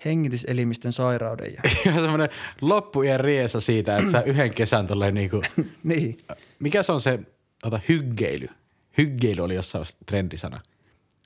hengityselimistön 0.05 0.93
sairauden. 0.93 1.53
Ja, 1.55 1.61
Ihan 1.87 2.01
semmoinen 2.01 2.29
loppujen 2.61 3.21
riesa 3.21 3.61
siitä, 3.61 3.99
että 3.99 4.11
sä 4.11 4.21
yhden 4.21 4.55
kesän 4.55 4.87
tolleen 4.87 5.15
niinku, 5.15 5.43
niin, 5.85 6.19
mikä 6.59 6.83
se 6.83 6.93
on 6.93 7.01
se, 7.01 7.19
ota 7.65 7.81
hyggeily. 7.89 8.49
Hyggeily 8.99 9.43
oli 9.43 9.55
jossain 9.55 9.85
trendisana. 10.07 10.61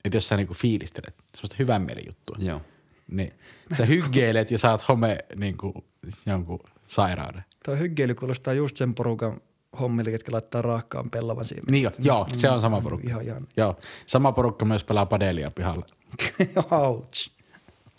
Että 0.04 0.16
jos 0.16 0.28
sä 0.28 0.36
niinku 0.36 0.54
fiilistelet, 0.54 1.14
semmoista 1.34 1.56
hyvän 1.58 1.82
mielen 1.82 2.04
juttua. 2.06 2.36
Joo. 2.38 2.62
Niin 3.10 3.32
sä 3.76 3.84
hyggeilet 3.84 4.50
ja 4.50 4.58
saat 4.58 4.88
home 4.88 5.18
niinku 5.38 5.84
jonkun 6.26 6.60
sairauden. 6.86 7.44
tuo 7.64 7.76
hyggeily 7.76 8.14
kuulostaa 8.14 8.54
just 8.54 8.76
sen 8.76 8.94
porukan 8.94 9.40
hommille, 9.80 10.10
ketkä 10.10 10.32
laittaa 10.32 10.62
raakkaan 10.62 11.10
pellavan 11.10 11.44
siihen. 11.44 11.64
Niin 11.70 11.82
jo, 11.82 11.90
joo, 11.98 12.26
se 12.36 12.50
on 12.50 12.60
sama 12.60 12.80
porukka. 12.80 13.08
Ihan 13.08 13.22
ihan. 13.22 13.48
Joo, 13.56 13.76
sama 14.06 14.32
porukka 14.32 14.64
myös 14.64 14.84
pelaa 14.84 15.06
padelia 15.06 15.50
pihalla. 15.50 15.86
Ouch. 16.70 17.30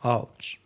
Ouch. 0.04 0.61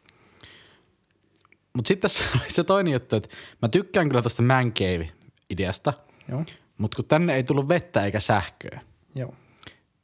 Mutta 1.76 1.88
sitten 1.88 2.02
tässä 2.02 2.24
oli 2.36 2.50
se 2.50 2.64
toinen 2.64 2.94
juttu, 2.94 3.16
että 3.16 3.30
mä 3.62 3.70
tykkään 3.70 4.10
kyllä 4.10 4.22
tästä 4.22 4.42
man 4.42 4.74
cave-ideasta, 4.74 5.94
mutta 6.78 6.96
kun 6.96 7.06
tänne 7.06 7.36
ei 7.36 7.44
tullut 7.44 7.68
vettä 7.68 8.06
eikä 8.06 8.20
sähköä, 8.20 8.82
Joo. 9.16 9.34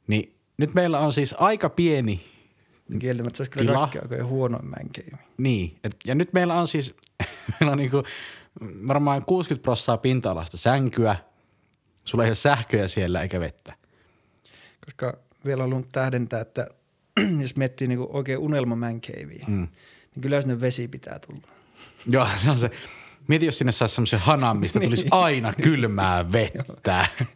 niin 0.06 0.34
nyt 0.56 0.74
meillä 0.74 0.98
on 0.98 1.12
siis 1.12 1.34
aika 1.38 1.70
pieni, 1.70 2.24
Kieltämättä 2.98 3.36
se 3.36 3.40
olisi 3.40 3.50
kyllä 3.50 3.70
Tila. 3.70 3.78
kaikki 3.78 3.98
aikojen 3.98 4.26
huonoin 4.26 4.66
mänkeivi. 4.66 5.16
niin, 5.38 5.78
et, 5.84 5.96
ja 6.04 6.14
nyt 6.14 6.32
meillä 6.32 6.54
on 6.54 6.68
siis, 6.68 6.94
meillä 7.60 7.72
on 7.72 7.78
niinku 7.78 8.02
varmaan 8.88 9.22
60 9.26 9.62
prosenttia 9.62 9.96
pinta-alasta 9.96 10.56
sänkyä, 10.56 11.16
sulla 12.04 12.24
ei 12.24 12.28
ole 12.28 12.34
sähköä 12.34 12.88
siellä 12.88 13.22
eikä 13.22 13.40
vettä. 13.40 13.74
Koska 14.84 15.18
vielä 15.44 15.62
haluan 15.62 15.84
tähdentää, 15.92 16.40
että 16.40 16.66
jos 17.42 17.56
miettii 17.56 17.88
niinku 17.88 18.08
oikein 18.12 18.38
unelma 18.38 18.76
mänkeiviä, 18.76 19.44
mm. 19.48 19.68
niin 20.14 20.22
kyllä 20.22 20.40
sinne 20.40 20.60
vesi 20.60 20.88
pitää 20.88 21.18
tulla. 21.18 21.61
Joo, 22.14 22.26
se 22.44 22.50
on 22.50 22.58
se. 22.58 22.70
Mieti, 23.28 23.46
jos 23.46 23.58
sinne 23.58 23.72
saisi 23.72 23.94
semmoisen 23.94 24.18
hanan, 24.18 24.56
mistä 24.56 24.80
tulisi 24.80 25.06
aina 25.10 25.52
kylmää 25.62 26.24
vettä. 26.32 27.06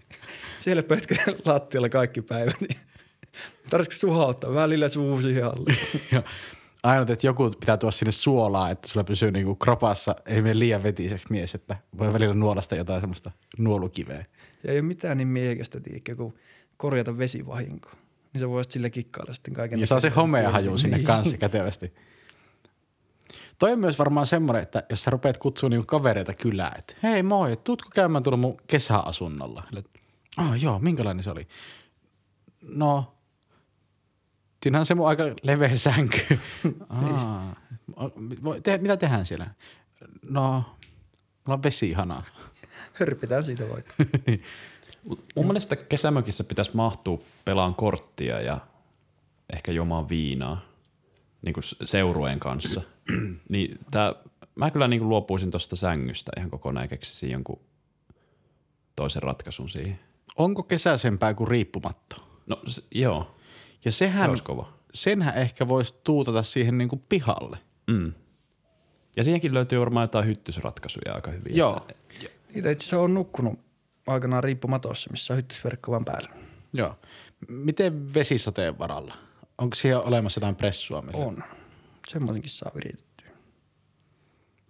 Siellä 0.59 0.83
pötkä 0.83 1.17
lattialla 1.45 1.89
kaikki 1.89 2.23
päivät. 2.23 2.61
Niin 2.61 2.79
Tarvitsisiko 3.71 4.01
suhauttaa? 4.13 4.55
Välillä 4.55 4.89
suu 4.89 5.23
siihen 5.23 5.45
alle. 5.45 5.75
Ainut, 6.83 7.11
että 7.11 7.27
joku 7.27 7.51
pitää 7.61 7.77
tuoda 7.77 7.93
sinne 7.93 8.13
suolaa, 8.13 8.71
että 8.71 8.89
sulla 8.89 9.05
pysyy 9.05 9.31
niinku 9.31 9.55
kropassa, 9.55 10.15
ei 10.27 10.43
mene 10.43 10.59
liian 10.59 10.83
vetiseksi 10.83 11.27
mies, 11.31 11.55
että 11.55 11.77
voi 11.99 12.13
välillä 12.13 12.35
nuolasta 12.35 12.75
jotain 12.77 13.01
semmoista 13.01 13.31
nuolukiveä. 13.59 14.25
Ja 14.65 14.73
ei 14.73 14.79
ole 14.79 14.87
mitään 14.87 15.19
niin 15.19 15.29
miehekästä, 15.29 15.81
tiedätkö, 15.81 16.17
kuin 16.17 16.35
korjata 16.77 17.19
vesivahinko. 17.19 17.91
niin 18.33 18.41
sä 18.41 18.49
voisit 18.49 18.71
sille 18.71 18.91
kikkailla 18.91 19.35
sitten 19.35 19.55
kaiken. 19.55 19.81
Ja 19.81 19.87
saa 19.87 20.01
se 20.01 20.09
homea 20.09 20.51
haju 20.51 20.79
sinne 20.79 20.97
Niin. 20.97 21.07
kanssa 21.07 21.37
kätevästi. 21.37 21.93
Toi 23.59 23.73
on 23.73 23.79
myös 23.79 23.99
varmaan 23.99 24.27
semmoinen, 24.27 24.63
että 24.63 24.83
jos 24.91 25.03
sä 25.03 25.11
rupeat 25.11 25.37
kutsua 25.39 25.69
niinku 25.69 25.87
kavereita 25.87 26.35
kylään, 26.35 26.79
että 26.79 26.95
hei 27.03 27.23
moi, 27.23 27.57
tuutko 27.57 27.89
käymään 27.95 28.23
tuolla 28.25 28.37
mun 28.37 28.57
kesäasunnolla? 28.67 29.63
Ah 30.37 30.63
joo, 30.63 30.79
minkälainen 30.79 31.25
se 31.25 31.31
oli? 31.31 31.49
No, 32.63 33.15
siinä 34.63 34.81
on 34.81 34.87
se 34.87 34.95
mun 34.95 35.09
aika 35.09 35.23
leveä 35.43 35.77
sänky. 35.77 36.19
Aa, 36.89 37.57
voi- 38.45 38.61
te, 38.61 38.79
mitä 38.79 38.97
tehdään 38.97 39.27
siellä? 39.27 39.47
No, 40.31 40.53
mulla 40.53 41.57
on 41.57 41.63
vesihana. 41.63 42.23
Hörpitään 42.93 43.45
siitä 43.45 43.65
vaikka. 43.69 43.95
Mun 45.37 45.47
mielestä 45.47 45.77
kesämökissä 45.77 46.45
pitäisi 46.45 46.71
mahtua 46.75 47.19
pelaan 47.45 47.75
korttia 47.75 48.41
ja 48.41 48.59
ehkä 49.53 49.73
juomaan 49.73 50.09
viinaa 50.09 50.61
niin 51.47 51.53
kuin 51.55 51.65
seurueen 51.85 52.41
kanssa. 52.41 52.83
niin 53.49 53.79
tää, 53.91 54.15
mä 54.55 54.71
kyllä 54.71 54.89
niin 54.89 55.01
kuin 55.01 55.09
luopuisin 55.09 55.51
tuosta 55.51 55.77
sängystä 55.77 56.33
ihan 56.37 56.51
kokonaan 56.51 56.85
ja 56.85 56.89
keksisin 56.89 57.31
jonkun 57.31 57.61
toisen 58.97 59.23
ratkaisun 59.23 59.69
siihen. 59.69 59.99
Onko 60.37 60.63
kesäisempää 60.63 61.35
kuin 61.35 61.49
riippumatto? 61.49 62.17
No 62.47 62.61
s- 62.69 62.87
joo, 62.95 63.37
Ja 63.85 63.93
se 63.93 63.97
sehän, 63.97 64.31
olisi 64.31 64.43
kova. 64.43 64.73
senhän 64.95 65.35
ehkä 65.37 65.69
voisi 65.69 65.95
tuutata 66.05 66.43
siihen 66.43 66.79
niinku 66.79 66.97
pihalle. 67.09 67.59
Mm. 67.91 68.13
Ja 69.17 69.25
siihenkin 69.25 69.55
löytyy 69.55 69.81
varmaan 69.81 70.05
jotain 70.05 70.27
hyttysratkaisuja 70.27 71.15
aika 71.15 71.31
hyvin. 71.31 71.57
Joo. 71.57 71.87
Niitä 72.55 72.71
itse 72.71 72.83
asiassa 72.85 73.01
on 73.01 73.15
nukkunut 73.15 73.59
aikanaan 74.07 74.45
riippumatossa, 74.45 75.11
missä 75.11 75.33
on 75.33 75.37
hyttysverkko 75.37 75.93
vaan 75.93 76.05
päällä. 76.05 76.29
Joo. 76.73 76.97
Miten 77.49 78.15
vesisateen 78.15 78.79
varalla? 78.79 79.15
Onko 79.59 79.75
siihen 79.75 79.99
olemassa 79.99 80.39
jotain 80.39 80.57
pressua? 80.57 81.03
Millä? 81.03 81.25
On. 81.25 81.43
Semmoisenkin 82.09 82.51
saa 82.51 82.71
viritettyä. 82.75 83.31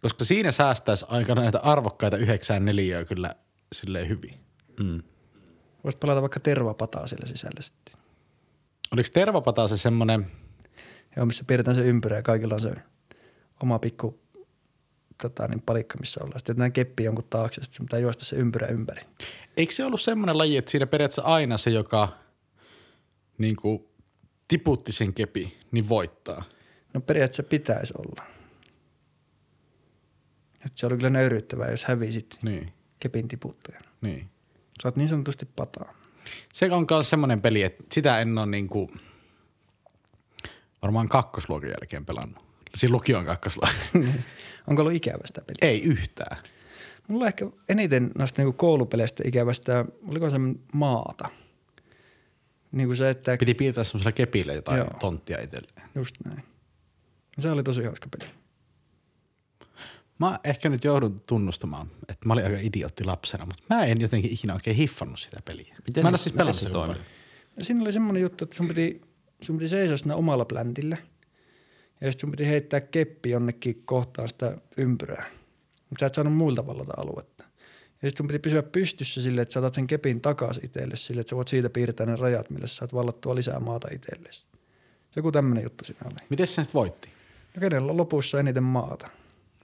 Koska 0.02 0.24
siinä 0.24 0.52
säästäisi 0.52 1.04
aikana 1.08 1.42
näitä 1.42 1.58
arvokkaita 1.58 2.16
yhdeksään 2.16 2.64
neliöä 2.64 3.04
kyllä 3.04 3.34
silleen 3.72 4.08
hyvin. 4.08 4.34
Mm. 4.80 5.02
Voisit 5.84 6.00
palata 6.00 6.20
vaikka 6.20 6.40
tervapataa 6.40 7.06
siellä 7.06 7.26
sisällä 7.26 7.62
sitten. 7.62 7.94
Oliko 8.92 9.08
tervapata 9.12 9.68
se 9.68 9.76
semmoinen, 9.76 10.26
Joo, 11.16 11.26
missä 11.26 11.44
piirretään 11.46 11.76
se 11.76 11.82
ympyrä 11.82 12.16
ja 12.16 12.22
kaikilla 12.22 12.54
on 12.54 12.60
se 12.60 12.74
oma 13.62 13.78
pikku 13.78 14.20
tota, 15.22 15.48
niin 15.48 15.62
palikka, 15.62 15.98
missä 15.98 16.20
ollaan. 16.24 16.38
Sitten 16.38 16.52
jätetään 16.52 16.72
keppi 16.72 17.04
jonkun 17.04 17.24
taakse, 17.30 17.62
sitten 17.62 17.86
pitää 17.86 17.98
juosta 17.98 18.24
se 18.24 18.36
ympyrä 18.36 18.66
ympäri. 18.66 19.02
eikö 19.56 19.72
se 19.72 19.84
ollut 19.84 20.00
semmoinen 20.00 20.38
laji, 20.38 20.56
että 20.56 20.70
siinä 20.70 20.86
periaatteessa 20.86 21.22
aina 21.22 21.56
se, 21.58 21.70
joka 21.70 22.08
niin 23.38 23.56
kuin, 23.56 23.88
tiputti 24.48 24.92
sen 24.92 25.14
kepi, 25.14 25.58
niin 25.72 25.88
voittaa? 25.88 26.42
No 26.94 27.00
periaatteessa 27.00 27.42
pitäisi 27.42 27.94
olla. 27.98 28.22
Et 30.66 30.76
se 30.76 30.86
oli 30.86 30.96
kyllä 30.96 31.10
nöyryyttävää, 31.10 31.70
jos 31.70 31.84
hävisit 31.84 32.38
Niin, 32.42 32.72
kepin 33.00 33.28
tiputtajana. 33.28 33.88
niin. 34.00 34.28
Saat 34.82 34.96
niin 34.96 35.08
sanotusti 35.08 35.46
pataa. 35.56 35.94
Se 36.54 36.68
on 36.72 36.86
myös 36.90 37.10
semmoinen 37.10 37.40
peli, 37.40 37.62
että 37.62 37.84
sitä 37.92 38.20
en 38.20 38.38
ole 38.38 38.46
niin 38.46 38.68
kuin, 38.68 38.90
varmaan 40.82 41.08
kakkosluokan 41.08 41.68
jälkeen 41.70 42.06
pelannut. 42.06 42.44
Siinä 42.76 42.92
lukion 42.92 43.24
kakkosluokan. 43.24 43.74
Onko 44.68 44.82
ollut 44.82 44.94
ikävä 44.94 45.26
sitä 45.26 45.40
peliä? 45.40 45.58
Ei 45.72 45.82
yhtään. 45.82 46.36
Mulla 47.08 47.26
ehkä 47.26 47.46
eniten 47.68 48.10
noista 48.18 48.42
niinku 48.42 48.52
koulupeleistä 48.52 49.22
ikävästä, 49.26 49.84
oliko 50.08 50.30
se 50.30 50.36
maata? 50.72 51.28
Niin 52.72 52.88
kuin 52.88 52.96
se, 52.96 53.10
että 53.10 53.36
Piti 53.36 53.54
piirtää 53.54 53.84
semmoisella 53.84 54.12
kepillä 54.12 54.52
jotain 54.52 54.78
Joo. 54.78 54.88
tonttia 55.00 55.40
itselleen. 55.40 55.88
just 55.94 56.14
näin. 56.24 56.42
Se 57.38 57.50
oli 57.50 57.62
tosi 57.62 57.84
hauska 57.84 58.08
peli. 58.18 58.30
Mä 60.18 60.40
ehkä 60.44 60.68
nyt 60.68 60.84
joudun 60.84 61.20
tunnustamaan, 61.26 61.86
että 62.08 62.26
mä 62.26 62.32
olin 62.32 62.44
aika 62.44 62.58
idiootti 62.60 63.04
lapsena, 63.04 63.46
mutta 63.46 63.62
mä 63.74 63.84
en 63.84 64.00
jotenkin 64.00 64.32
ikinä 64.32 64.54
oikein 64.54 64.76
hiffannut 64.76 65.18
sitä 65.20 65.40
peliä. 65.44 65.76
Miten 65.86 66.02
mä 66.04 66.08
en 66.08 66.18
se- 66.18 66.22
siis 66.22 66.34
pelannut 66.34 66.96
se. 66.96 67.02
Ja 67.58 67.64
siinä 67.64 67.80
oli 67.80 67.92
semmoinen 67.92 68.22
juttu, 68.22 68.44
että 68.44 68.56
sun 68.56 68.68
piti, 68.68 69.00
sun 69.42 69.56
piti 69.58 69.68
seisoa 69.68 69.96
siinä 69.96 70.14
omalla 70.16 70.44
pläntillä. 70.44 70.96
Ja 72.00 72.12
sitten 72.12 72.20
sun 72.20 72.30
piti 72.30 72.46
heittää 72.46 72.80
keppi 72.80 73.30
jonnekin 73.30 73.82
kohtaan 73.84 74.28
sitä 74.28 74.56
ympyrää. 74.76 75.26
Mutta 75.90 76.00
sä 76.00 76.06
et 76.06 76.14
saanut 76.14 76.34
muilta 76.34 76.66
vallata 76.66 76.92
aluetta. 76.96 77.44
Ja 78.06 78.10
sitten 78.10 78.24
sun 78.24 78.28
piti 78.28 78.38
pysyä 78.38 78.62
pystyssä 78.62 79.20
silleen, 79.20 79.42
että 79.42 79.52
sä 79.52 79.58
otat 79.58 79.74
sen 79.74 79.86
kepin 79.86 80.20
takaisin 80.20 80.64
itsellesi 80.64 81.04
sille, 81.04 81.20
että 81.20 81.30
sä 81.30 81.36
voit 81.36 81.48
siitä 81.48 81.70
piirtää 81.70 82.06
ne 82.06 82.16
rajat, 82.16 82.50
millä 82.50 82.66
sä 82.66 82.74
saat 82.74 82.94
vallattua 82.94 83.34
lisää 83.34 83.60
maata 83.60 83.88
itsellesi. 83.92 84.44
Joku 85.16 85.32
tämmöinen 85.32 85.64
juttu 85.64 85.84
siinä 85.84 86.00
oli. 86.04 86.26
Miten 86.30 86.46
sen 86.46 86.64
sitten 86.64 86.78
voitti? 86.78 87.08
Ja 87.54 87.60
kenellä 87.60 87.90
on 87.90 87.96
lopussa 87.96 88.40
eniten 88.40 88.62
maata? 88.62 89.08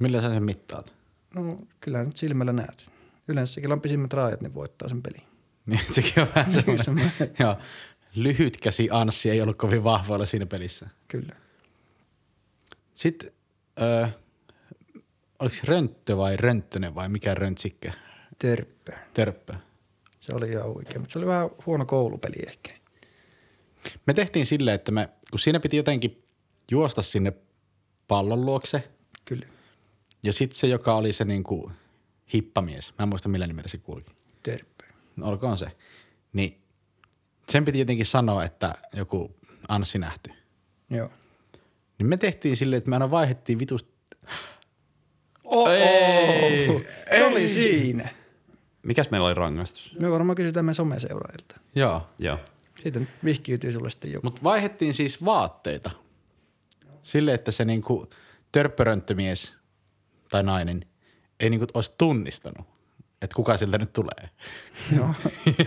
Millä 0.00 0.20
sä 0.20 0.30
sen 0.30 0.42
mittaat? 0.42 0.94
No 1.34 1.58
kyllä 1.80 2.04
nyt 2.04 2.16
silmällä 2.16 2.52
näet. 2.52 2.90
Yleensä 3.28 3.54
se, 3.54 3.60
kellä 3.60 3.72
on 3.72 3.80
pisimmät 3.80 4.12
rajat, 4.12 4.40
niin 4.40 4.54
voittaa 4.54 4.88
sen 4.88 5.02
pelin. 5.02 5.22
Niin, 5.66 5.80
sekin 5.92 6.22
on 6.22 6.28
vähän 6.34 6.52
semmoinen. 6.52 6.84
semmoinen. 6.84 7.12
Joo. 7.40 7.56
Lyhytkäsi 8.14 8.88
Anssi 8.90 9.30
ei 9.30 9.42
ollut 9.42 9.56
kovin 9.56 9.84
vahvoilla 9.84 10.26
siinä 10.26 10.46
pelissä. 10.46 10.88
Kyllä. 11.08 11.36
Sitten, 12.94 13.30
öö, 13.80 14.06
oliko 15.38 15.54
se 15.54 15.62
Rönttö 15.64 16.16
vai 16.16 16.36
Rönttönen 16.36 16.94
vai 16.94 17.08
mikä 17.08 17.34
Röntsikkä? 17.34 17.92
Törppö. 18.38 18.92
Törppö. 19.14 19.54
Se 20.20 20.34
oli 20.34 20.48
ihan 20.50 20.76
oikein, 20.76 21.00
mutta 21.00 21.12
se 21.12 21.18
oli 21.18 21.26
vähän 21.26 21.50
huono 21.66 21.84
koulupeli 21.86 22.36
ehkä. 22.48 22.70
Me 24.06 24.14
tehtiin 24.14 24.46
silleen, 24.46 24.74
että 24.74 24.92
me, 24.92 25.08
kun 25.30 25.38
siinä 25.38 25.60
piti 25.60 25.76
jotenkin 25.76 26.22
juosta 26.70 27.02
sinne 27.02 27.32
pallon 28.08 28.46
luokse, 28.46 28.88
Kyllä. 29.24 29.46
ja 30.22 30.32
sitten 30.32 30.58
se, 30.58 30.66
joka 30.66 30.94
oli 30.96 31.12
se 31.12 31.24
niinku 31.24 31.72
hippamies, 32.34 32.94
mä 32.98 33.02
en 33.02 33.08
muista 33.08 33.28
millä 33.28 33.46
nimellä 33.46 33.68
se 33.68 33.78
kulki, 33.78 34.10
Törppö. 34.42 34.84
no, 35.16 35.26
olkoon 35.26 35.58
se, 35.58 35.66
niin 36.32 36.62
sen 37.48 37.64
piti 37.64 37.78
jotenkin 37.78 38.06
sanoa, 38.06 38.44
että 38.44 38.74
joku 38.96 39.34
Anssi 39.68 39.98
nähty. 39.98 40.30
Joo. 40.90 41.10
Niin 41.98 42.06
me 42.06 42.16
tehtiin 42.16 42.56
silleen, 42.56 42.78
että 42.78 42.90
me 42.90 42.96
aina 42.96 43.10
vaihdettiin 43.10 43.58
vitusta, 43.58 43.92
Oh, 45.44 45.68
Ei. 45.68 46.68
Se 47.16 47.24
oli 47.24 47.48
siinä. 47.48 48.08
Mikäs 48.82 49.10
meillä 49.10 49.26
oli 49.26 49.34
rangaistus? 49.34 49.92
Me 50.00 50.10
varmaan 50.10 50.36
kysytään 50.36 50.64
meidän 50.64 50.74
someseuraajilta. 50.74 51.56
joo, 51.74 52.08
Joo. 52.18 52.38
Siitä 52.82 53.00
nyt 53.00 53.08
vihkiytyy 53.24 53.72
sulle 53.72 53.90
sitten 53.90 54.12
joku. 54.12 54.26
mutta 54.26 54.42
vaihdettiin 54.42 54.94
siis 54.94 55.24
vaatteita 55.24 55.90
silleen, 57.02 57.34
että 57.34 57.50
se 57.50 57.64
niinku 57.64 58.10
törppörönttömies 58.52 59.54
tai 60.30 60.42
nainen 60.42 60.84
ei 61.40 61.50
niinku 61.50 61.66
olisi 61.74 61.94
tunnistanut, 61.98 62.66
että 63.22 63.34
kuka 63.36 63.56
siltä 63.56 63.78
nyt 63.78 63.92
tulee. 63.92 64.30
Joo. 64.96 65.14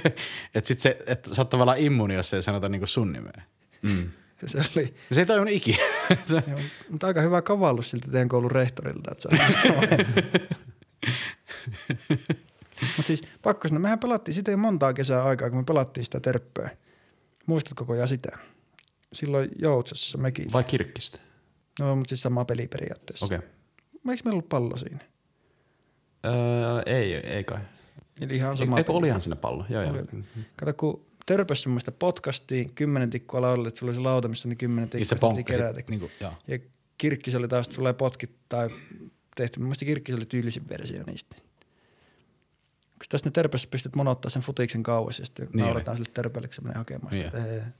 että 0.55 0.67
sit 0.67 0.79
se, 0.79 0.97
että 1.07 1.35
sä 1.35 1.41
oot 1.41 1.49
tavallaan 1.49 1.77
immuuni, 1.79 2.13
jos 2.13 2.33
ei 2.33 2.43
sanota 2.43 2.69
niinku 2.69 2.87
sun 2.87 3.13
nimeä. 3.13 3.41
Mm. 3.81 4.09
Se 4.45 4.57
oli, 4.75 4.93
se 5.11 5.21
ei 5.21 5.25
toiminut 5.25 5.53
ikinä. 5.53 5.77
se, 6.23 6.43
joo, 6.47 6.59
mutta 6.89 7.07
aika 7.07 7.21
hyvä 7.21 7.41
kavallus 7.41 7.89
siltä 7.89 8.11
teidän 8.11 8.29
koulun 8.29 8.51
rehtorilta. 8.51 9.11
Että 9.11 9.29
mutta 12.81 13.07
siis 13.07 13.23
pakko 13.41 13.67
sanoa, 13.67 13.81
mehän 13.81 13.99
pelattiin 13.99 14.35
sitä 14.35 14.51
jo 14.51 14.57
montaa 14.57 14.93
kesää 14.93 15.23
aikaa, 15.23 15.49
kun 15.49 15.59
me 15.59 15.63
pelattiin 15.63 16.03
sitä 16.05 16.19
törppöä. 16.19 16.69
Muistatko 17.45 17.85
koko 17.85 17.93
ajan 17.93 18.07
sitä? 18.07 18.29
Silloin 19.13 19.49
Joutsassa 19.59 20.17
mekin. 20.17 20.51
Vai 20.53 20.63
kirkkistä? 20.63 21.17
No, 21.79 21.95
mutta 21.95 22.09
siis 22.09 22.21
sama 22.21 22.45
peli 22.45 22.67
periaatteessa. 22.67 23.25
Okei. 23.25 23.37
Okay. 23.37 23.49
Eikö 24.09 24.21
meillä 24.23 24.35
ollut 24.35 24.49
pallo 24.49 24.77
siinä? 24.77 24.99
Öö, 26.25 26.81
ei, 26.85 27.13
ei 27.13 27.43
kai. 27.43 27.59
Eli 28.21 28.35
ihan 28.35 28.57
sama 28.57 28.77
Eikö 28.77 28.91
olihan 28.91 29.21
sinne 29.21 29.35
pallo? 29.35 29.65
Joo, 29.69 29.81
joo. 29.83 29.91
Oli. 29.91 30.23
Kato, 30.55 30.73
kun 30.73 31.05
törpössä 31.25 31.69
muista 31.69 31.91
potkastiin, 31.91 32.73
kymmenen 32.73 33.09
tikkua 33.09 33.41
laudalle, 33.41 33.67
että 33.67 33.79
sulla 33.79 33.89
oli 33.89 33.95
se 33.95 34.01
lauta, 34.01 34.27
missä 34.27 34.47
oli 34.47 34.55
kymmenen 34.55 34.89
niin 34.93 35.05
se 35.05 35.15
tikkua, 35.15 35.29
piti 35.29 35.35
ponkkasi. 35.37 35.59
kerätä. 35.59 35.81
Niinku, 35.89 36.11
joo. 36.21 36.33
Ja 36.47 36.59
kirkkis 36.97 37.35
oli 37.35 37.47
taas, 37.47 37.67
että 37.67 37.75
sulla 37.75 37.89
ei 37.89 37.93
potkit 37.93 38.31
tai 38.49 38.69
tehty. 39.35 39.59
Mun 39.59 39.67
mielestä 39.67 39.85
kirkkis 39.85 40.15
oli 40.15 40.25
tyylisin 40.25 40.69
versio 40.69 41.03
niistä. 41.07 41.35
Kun 42.99 43.05
tässä 43.09 43.27
ne 43.27 43.31
törpössä 43.31 43.67
pystyt 43.71 43.95
monottaa 43.95 44.29
sen 44.29 44.41
futiksen 44.41 44.83
kauas 44.83 45.19
ja 45.19 45.25
sitten 45.25 45.47
Niin 45.53 45.63
naurataan 45.65 45.97
sille 45.97 46.11
törpölle, 46.13 46.47
kun 46.47 46.55
se 46.55 46.61
menee 46.61 46.77
hakemaan 46.77 47.13
Niin 47.13 47.25
sitä. 47.25 47.71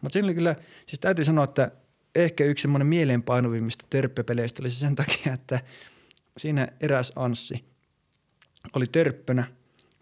Mutta 0.00 0.12
siinä 0.12 0.26
oli 0.26 0.34
kyllä, 0.34 0.56
siis 0.86 1.00
täytyy 1.00 1.24
sanoa, 1.24 1.44
että 1.44 1.70
ehkä 2.14 2.44
yksi 2.44 2.62
semmoinen 2.62 2.86
mieleenpainuvimmista 2.86 3.84
törppöpeleistä 3.90 4.62
oli 4.62 4.70
se 4.70 4.78
sen 4.78 4.96
takia, 4.96 5.34
että 5.34 5.60
siinä 6.36 6.68
eräs 6.80 7.12
Anssi 7.16 7.64
oli 8.72 8.86
törppönä 8.86 9.44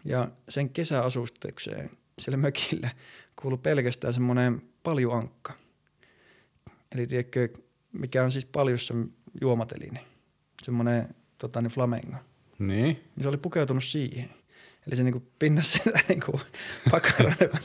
ja 0.05 0.31
sen 0.49 0.69
kesäasustukseen 0.69 1.89
siellä 2.19 2.37
mökillä 2.37 2.89
kuului 3.41 3.57
pelkästään 3.57 4.13
semmoinen 4.13 4.61
paljuankka. 4.83 5.53
Eli 6.91 7.07
tiedätkö, 7.07 7.49
mikä 7.91 8.23
on 8.23 8.31
siis 8.31 8.45
paljussa 8.45 8.93
juomateline, 9.41 9.99
semmoinen 10.63 11.15
tota, 11.37 11.61
niin 11.61 11.71
flamengo. 11.71 12.17
Niin. 12.59 12.83
Niin 13.15 13.21
se 13.21 13.27
oli 13.27 13.37
pukeutunut 13.37 13.83
siihen. 13.83 14.29
Eli 14.87 14.95
se 14.95 15.03
niin 15.03 15.11
kuin 15.11 15.27
pinnasi 15.39 15.69
sitä 15.77 15.99
niin 16.09 16.21
kuin 16.25 16.41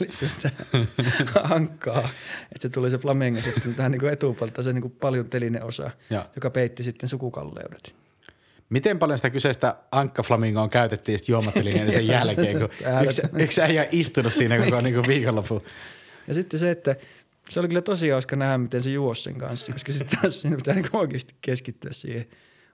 välisestä 0.00 0.50
ankkaa, 1.54 2.09
että 2.42 2.59
se 2.62 2.68
tuli 2.68 2.90
se 2.90 2.98
flamingo 2.98 3.40
sitten 3.40 3.74
tähän 3.74 3.92
niin 3.92 4.00
kuin 4.00 4.12
etupuolelta, 4.12 4.62
se 4.62 4.72
niin 4.72 4.83
kuin 4.83 4.96
paljon 5.00 5.30
telinen 5.30 5.62
osa, 5.62 5.90
Joo. 6.11 6.24
joka 6.37 6.50
peitti 6.50 6.83
sitten 6.83 7.09
sukukalleudet. 7.09 7.94
Miten 8.68 8.98
paljon 8.98 9.18
sitä 9.18 9.30
kyseistä 9.30 9.74
ankkaflamingoa 9.92 10.68
käytettiin 10.68 11.18
sitten 11.18 11.33
juomatelineiden 11.33 11.92
sen 11.92 12.06
jälkeen, 12.16 12.59
kun 12.59 12.70
yksi, 13.04 13.22
yksi 13.38 13.62
äijä 13.62 13.87
istunut 13.90 14.33
siinä 14.33 14.64
koko 14.64 14.80
niin 14.80 15.06
viikonloppu? 15.06 15.62
Ja 16.28 16.35
sitten 16.35 16.61
se, 16.61 16.70
että 16.70 16.96
se 17.50 17.61
oli 17.61 17.68
kyllä 17.68 17.83
tosi 17.83 18.09
hauska 18.09 18.37
nähdä, 18.37 18.59
miten 18.59 18.83
se 18.83 18.90
juosi 18.90 19.22
sen 19.22 19.38
kanssa, 19.38 19.72
koska 19.72 19.92
sitten 19.92 20.18
taas 20.18 20.40
siinä 20.40 20.56
pitää 20.56 20.74
niin 20.74 20.87
oikeasti 20.92 21.35
keskittyä 21.40 21.92
siihen 21.92 22.26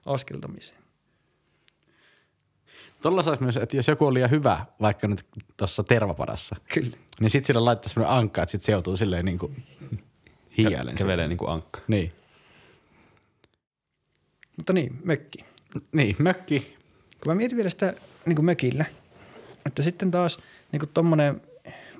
askeltamiseen. 0.05 0.86
Tuolla 3.01 3.23
saisi 3.23 3.43
myös, 3.43 3.57
että 3.57 3.77
jos 3.77 3.87
joku 3.87 4.05
on 4.05 4.13
liian 4.13 4.29
hyvä, 4.29 4.65
vaikka 4.81 5.07
nyt 5.07 5.25
tuossa 5.57 5.83
tervapadassa, 5.83 6.55
Kyllä. 6.73 6.97
niin 7.19 7.29
sitten 7.29 7.47
sillä 7.47 7.65
laittaa 7.65 7.89
semmoinen 7.89 8.17
ankka, 8.17 8.41
että 8.41 8.51
sitten 8.51 8.65
se 8.65 8.71
joutuu 8.71 8.97
silleen 8.97 9.25
niin 9.25 9.39
kuin 9.39 9.63
hiiailen. 10.57 10.95
Kävelee 10.95 11.27
niin 11.27 11.37
kuin 11.37 11.49
ankka. 11.51 11.81
Niin. 11.87 12.11
Mutta 14.57 14.73
niin, 14.73 14.99
mökki. 15.03 15.39
Niin, 15.93 16.15
mökki. 16.19 16.77
Kun 17.23 17.31
mä 17.31 17.35
mietin 17.35 17.55
vielä 17.57 17.69
sitä 17.69 17.93
niin 18.25 18.35
kuin 18.35 18.45
mökillä, 18.45 18.85
että 19.65 19.83
sitten 19.83 20.11
taas 20.11 20.39
niin 20.71 20.79
kuin 20.79 20.89
tommonen 20.93 21.41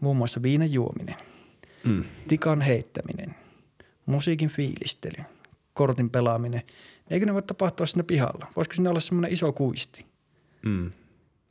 muun 0.01 0.17
muassa 0.17 0.41
viinan 0.41 0.71
juominen, 0.71 1.15
Mm. 1.83 2.03
tikan 2.27 2.61
heittäminen, 2.61 3.35
musiikin 4.05 4.49
fiilistely, 4.49 5.23
kortin 5.73 6.09
pelaaminen, 6.09 6.61
eikö 7.09 7.25
ne 7.25 7.33
voi 7.33 7.43
tapahtua 7.43 7.85
siinä 7.85 8.03
pihalla? 8.03 8.47
Voisiko 8.55 8.75
siinä 8.75 8.89
olla 8.89 8.99
semmoinen 8.99 9.31
iso 9.33 9.53
kuisti? 9.53 10.05
Mm. 10.65 10.91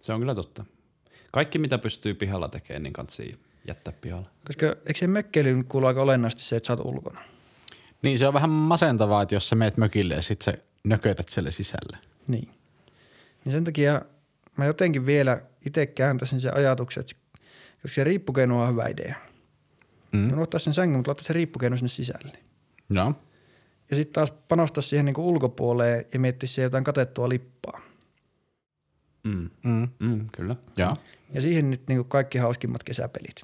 Se 0.01 0.13
on 0.13 0.21
kyllä 0.21 0.35
totta. 0.35 0.65
Kaikki, 1.33 1.59
mitä 1.59 1.79
pystyy 1.79 2.15
pihalla 2.15 2.49
tekemään, 2.49 2.83
niin 2.83 2.93
kansi 2.93 3.41
jättää 3.69 3.95
pihalla. 4.01 4.31
Koska 4.47 4.67
eikö 4.67 4.95
se 4.95 5.07
mökkeilyyn 5.07 5.65
kuulu 5.65 5.87
aika 5.87 6.03
olennaisesti 6.03 6.43
se, 6.43 6.57
että 6.57 6.67
sä 6.67 6.73
oot 6.73 6.85
ulkona? 6.95 7.21
Niin 8.03 8.19
se 8.19 8.29
on 8.29 8.35
vähän 8.35 8.51
masentavaa, 8.51 9.23
että 9.23 9.35
jos 9.35 9.49
sä 9.49 9.57
meet 9.57 9.77
mökille 9.77 10.15
ja 10.15 10.23
sitten 10.23 10.55
sä 10.55 10.63
nökötät 10.85 11.29
siellä 11.29 11.51
sisällä. 11.51 11.99
Niin. 12.27 12.49
Niin 13.45 13.53
sen 13.53 13.65
takia 13.65 14.03
mä 14.57 14.67
jotenkin 14.67 15.07
vielä 15.07 15.41
itse 15.67 15.87
kääntäisin 15.87 16.41
sen 16.41 16.57
ajatuksen, 16.57 17.01
että 17.01 17.11
se- 17.11 17.43
koska 17.83 17.95
se 17.95 18.05
riippukeino 18.05 18.63
on 18.63 18.69
hyvä 18.69 18.87
idea. 18.89 19.15
Mm. 20.13 20.19
Mm. 20.33 20.39
ottaa 20.39 20.59
sen 20.59 20.75
sängyn, 20.75 20.97
mutta 20.99 21.09
laittaa 21.11 21.27
se 21.27 21.33
riippukeino 21.33 21.77
sinne 21.77 21.89
sisälle. 21.89 22.39
Joo. 22.91 23.15
Ja 23.91 23.97
sitten 23.97 24.13
taas 24.13 24.31
panostaa 24.49 24.83
siihen 24.83 25.05
niin 25.05 25.15
kuin 25.15 25.25
ulkopuoleen 25.25 26.05
ja 26.13 26.21
miettiä 26.21 26.47
siihen 26.47 26.67
jotain 26.67 26.85
katettua 26.85 27.29
lippaa. 27.29 27.81
Mm. 29.27 29.51
Mm. 29.63 29.89
Mm, 29.99 30.27
kyllä. 30.33 30.57
Joo. 30.77 30.97
Ja 31.33 31.41
siihen 31.41 31.71
nyt 31.71 31.83
niin 31.89 31.99
kuin 31.99 32.09
kaikki 32.09 32.39
hauskimmat 32.39 32.83
kesäpelit. 32.85 33.43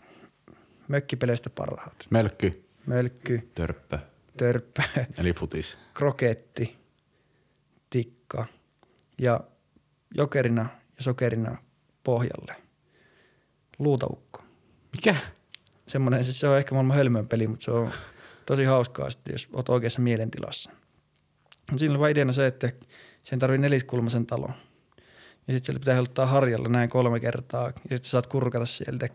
Mökkipeleistä 0.88 1.50
parhaat. 1.50 2.06
Mölkky, 2.10 2.64
Mölkky, 2.86 3.50
Törppö. 3.54 3.98
törppä, 4.36 4.82
eli 5.18 5.32
futis. 5.32 5.78
kroketti, 5.94 6.76
tikka 7.90 8.46
ja 9.18 9.40
jokerina 10.14 10.62
ja 10.96 11.02
sokerina 11.02 11.56
pohjalle. 12.04 12.54
Luutaukko. 13.78 14.42
Mikä? 14.96 15.16
Semmoinen, 15.86 16.24
siis 16.24 16.40
se 16.40 16.48
on 16.48 16.58
ehkä 16.58 16.74
maailman 16.74 16.96
hölmön 16.96 17.28
peli, 17.28 17.46
mutta 17.46 17.64
se 17.64 17.70
on 17.70 17.90
tosi 18.46 18.64
hauskaa 18.64 19.10
sitten, 19.10 19.32
jos 19.32 19.48
olet 19.52 19.68
oikeassa 19.68 20.00
mielentilassa. 20.00 20.70
Siinä 21.76 21.94
on 21.94 22.00
vaan 22.00 22.10
ideana 22.10 22.32
se, 22.32 22.46
että 22.46 22.72
sen 23.22 23.38
tarvii 23.38 23.58
neliskulmaisen 23.58 24.26
talon. 24.26 24.52
Ja 25.48 25.52
sitten 25.54 25.64
siellä 25.64 25.78
pitää 25.80 25.94
helttaa 25.94 26.26
harjalla 26.26 26.68
näin 26.68 26.88
kolme 26.90 27.20
kertaa, 27.20 27.64
ja 27.66 27.96
sitten 27.96 28.10
saat 28.10 28.26
kurkata 28.26 28.66
sieltä. 28.66 29.08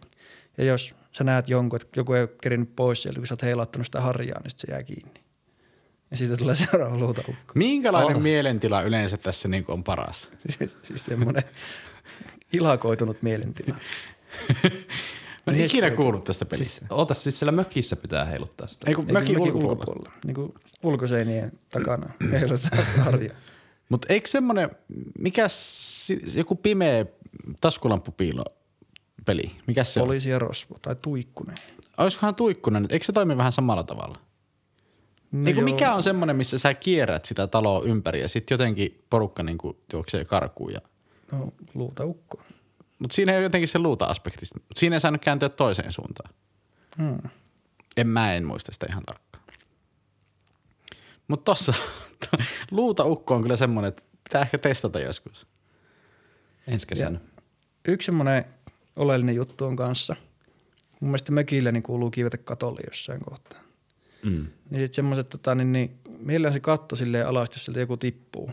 Ja 0.57 0.63
jos 0.63 0.95
sä 1.11 1.23
näet 1.23 1.49
jonkun, 1.49 1.79
että 1.81 1.99
joku 1.99 2.13
ei 2.13 2.21
ole 2.21 2.29
kerinyt 2.41 2.75
pois 2.75 3.01
sieltä, 3.01 3.19
kun 3.19 3.27
sä 3.27 3.33
oot 3.33 3.41
heilauttanut 3.41 3.85
sitä 3.87 4.01
harjaa, 4.01 4.39
niin 4.39 4.49
sitten 4.49 4.67
se 4.67 4.73
jää 4.73 4.83
kiinni. 4.83 5.21
Ja 6.11 6.17
siitä 6.17 6.37
tulee 6.37 6.55
seuraava 6.71 6.97
luutaukko. 6.97 7.33
Minkälainen 7.55 8.15
Oh. 8.17 8.21
mielentila 8.21 8.81
yleensä 8.81 9.17
tässä 9.17 9.47
niin 9.47 9.65
on 9.67 9.83
paras? 9.83 10.29
siis, 10.57 10.77
siis 10.83 11.05
semmoinen 11.05 11.43
ilakoitunut 12.53 13.21
mielentila. 13.21 13.75
Mä 15.47 15.53
en 15.53 15.61
ikinä 15.61 15.91
kuullut 15.91 16.23
tästä 16.23 16.45
pelistä. 16.45 16.73
Siis, 16.79 16.91
oota, 16.91 17.13
siis 17.13 17.39
siellä 17.39 17.51
mökissä 17.51 17.95
pitää 17.95 18.25
heiluttaa 18.25 18.67
sitä. 18.67 18.85
Ei 18.89 18.93
kun 18.93 19.05
mökin 19.11 19.15
mökin 19.15 19.37
ulkopuolella. 19.53 19.71
ulkopuolella. 19.71 20.11
Niin 20.25 20.35
kuin 20.35 20.53
ulkoseinien 20.83 21.51
takana. 21.69 22.09
On 22.33 22.39
sellaista 22.39 22.75
harjaa. 23.03 23.35
Mutta 23.89 24.13
eikö 24.13 24.29
semmoinen, 24.29 24.69
mikä 25.19 25.47
joku 26.35 26.55
pimeä 26.55 27.05
taskulampupiilo 27.61 28.43
peli, 29.25 29.43
mikä 29.67 29.83
se 29.83 30.01
on? 30.01 30.07
Poliisi 30.07 30.29
ja 30.29 30.39
rosvo 30.39 30.75
tai 30.81 30.95
tuikkunen. 31.01 31.55
Olisikohan 31.97 32.35
tuikkunen, 32.35 32.87
eikö 32.89 33.05
se 33.05 33.11
toimi 33.11 33.37
vähän 33.37 33.51
samalla 33.51 33.83
tavalla? 33.83 34.17
No 35.31 35.47
Eiku, 35.47 35.61
mikä 35.61 35.93
on 35.93 36.03
semmoinen, 36.03 36.35
missä 36.35 36.57
sä 36.57 36.73
kierrät 36.73 37.25
sitä 37.25 37.47
taloa 37.47 37.81
ympäri 37.83 38.21
ja 38.21 38.29
sitten 38.29 38.55
jotenkin 38.55 38.97
porukka 39.09 39.43
niinku 39.43 39.83
juoksee 39.93 40.25
karkuun. 40.25 40.73
Ja... 40.73 40.79
No, 41.31 41.53
luutaukko. 41.73 42.41
Mutta 42.99 43.15
siinä 43.15 43.31
ei 43.31 43.37
ole 43.37 43.43
jotenkin 43.43 43.67
se 43.67 43.79
luuta-aspekti. 43.79 44.45
Siinä 44.75 44.95
ei 44.95 44.99
saanut 44.99 45.21
kääntyä 45.21 45.49
toiseen 45.49 45.91
suuntaan. 45.91 46.33
Hmm. 46.97 47.29
En 47.97 48.07
mä 48.07 48.33
en 48.33 48.45
muista 48.45 48.71
sitä 48.71 48.85
ihan 48.89 49.03
tarkkaan. 49.05 49.43
Mutta 51.27 51.51
tossa 51.51 51.73
luuta-ukko 52.71 53.35
on 53.35 53.41
kyllä 53.41 53.57
semmoinen, 53.57 53.89
että 53.89 54.03
pitää 54.23 54.41
ehkä 54.41 54.57
testata 54.57 54.99
joskus. 54.99 55.47
Ensi 56.67 56.87
kesänä. 56.87 57.19
Yksi 57.87 58.05
semmoinen 58.05 58.45
oleellinen 58.95 59.35
juttu 59.35 59.65
on 59.65 59.75
kanssa. 59.75 60.15
Mun 60.99 61.09
mielestä 61.09 61.31
mökillä 61.31 61.71
niin 61.71 61.83
kuuluu 61.83 62.11
kiivetä 62.11 62.37
katolle 62.37 62.81
jossain 62.87 63.21
kohtaa. 63.21 63.61
Mm. 64.23 64.47
Niin 64.69 64.81
sitten 64.81 64.93
semmoiset, 64.93 65.29
tota, 65.29 65.55
niin, 65.55 65.71
niin, 65.71 65.99
mielellään 66.19 66.53
se 66.53 66.59
katto 66.59 66.95
silleen 66.95 67.27
alas, 67.27 67.49
jos 67.51 67.65
sieltä 67.65 67.79
joku 67.79 67.97
tippuu. 67.97 68.51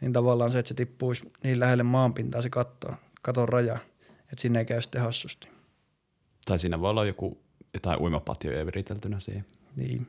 Niin 0.00 0.12
tavallaan 0.12 0.52
se, 0.52 0.58
että 0.58 0.68
se 0.68 0.74
tippuisi 0.74 1.32
niin 1.44 1.60
lähelle 1.60 1.82
maanpintaa 1.82 2.42
se 2.42 2.50
katto, 2.50 2.88
katon 3.22 3.48
raja, 3.48 3.78
että 4.20 4.42
sinne 4.42 4.58
ei 4.58 4.64
käy 4.64 4.82
sitten 4.82 5.00
hassusti. 5.00 5.48
Tai 6.44 6.58
siinä 6.58 6.80
voi 6.80 6.90
olla 6.90 7.04
joku 7.04 7.40
jotain 7.74 8.00
uimapatjoja 8.00 8.66
viriteltynä 8.66 9.20
siihen. 9.20 9.44
Niin. 9.76 10.06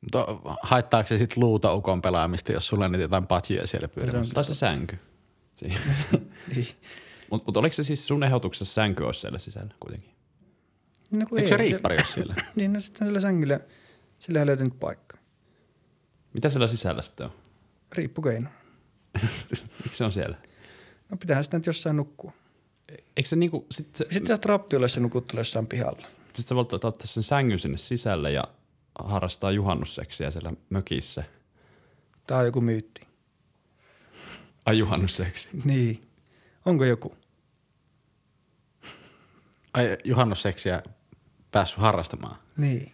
Mutta 0.00 0.26
haittaako 0.62 1.06
se 1.06 1.18
sitten 1.18 1.42
luuta-ukon 1.42 2.02
pelaamista, 2.02 2.52
jos 2.52 2.66
sulla 2.66 2.84
on 2.84 2.92
niitä 2.92 3.04
jotain 3.04 3.26
patjoja 3.26 3.66
siellä 3.66 3.88
pyörimässä? 3.88 4.34
Tai 4.34 4.44
se 4.44 4.54
sänky. 4.54 4.98
Niin. 5.60 5.78
Mutta 7.30 7.44
mut 7.46 7.56
oliko 7.56 7.72
se 7.72 7.84
siis 7.84 8.06
sun 8.06 8.22
ehdotuksessa 8.22 8.74
sänky 8.74 9.04
olisi 9.04 9.20
siellä 9.20 9.38
sisällä 9.38 9.74
kuitenkin? 9.80 10.10
No, 11.10 11.26
kun 11.26 11.38
Eikö 11.38 11.48
se 11.48 11.54
ei, 11.54 11.58
riippari 11.58 11.96
ole 11.96 12.04
siellä? 12.04 12.34
niin, 12.56 12.72
no 12.72 12.80
sitten 12.80 13.06
sillä 13.06 13.20
sängyllä, 13.20 13.60
sillä 14.18 14.40
ei 14.40 14.46
löytynyt 14.46 14.80
paikka. 14.80 15.16
Mitä 16.32 16.48
siellä 16.48 16.68
sisällä 16.68 17.02
sitten 17.02 17.26
on? 17.26 17.32
Riippukeino. 17.92 18.50
Miksi 19.84 19.96
se 19.98 20.04
on 20.04 20.12
siellä? 20.12 20.36
No 21.10 21.16
pitäähän 21.16 21.44
sitä 21.44 21.56
nyt 21.58 21.66
jossain 21.66 21.96
nukkua. 21.96 22.32
Eikö 23.16 23.28
se 23.28 23.36
niinku, 23.36 23.66
sit 23.70 23.94
se, 23.94 24.04
Sitten 24.10 24.26
sä 24.26 24.38
trappiolle 24.38 24.88
se 24.88 25.00
nukuttelu 25.00 25.40
jossain 25.40 25.66
pihalla. 25.66 26.06
sit 26.32 26.48
sä 26.48 26.54
voit 26.54 26.72
ottaa 26.72 26.92
sen 27.04 27.22
sängyn 27.22 27.58
sinne 27.58 27.78
sisälle 27.78 28.32
ja 28.32 28.44
harrastaa 29.04 29.50
juhannusseksiä 29.50 30.30
siellä 30.30 30.52
mökissä. 30.70 31.24
Tää 32.26 32.38
on 32.38 32.44
joku 32.46 32.60
myytti. 32.60 33.00
Ai 34.66 34.78
juhannusseksi. 34.78 35.48
Niin. 35.64 36.00
Onko 36.66 36.84
joku? 36.84 37.16
Ai 39.74 39.96
juhannusseksiä 40.04 40.82
päässyt 41.50 41.78
harrastamaan? 41.80 42.36
Niin. 42.56 42.92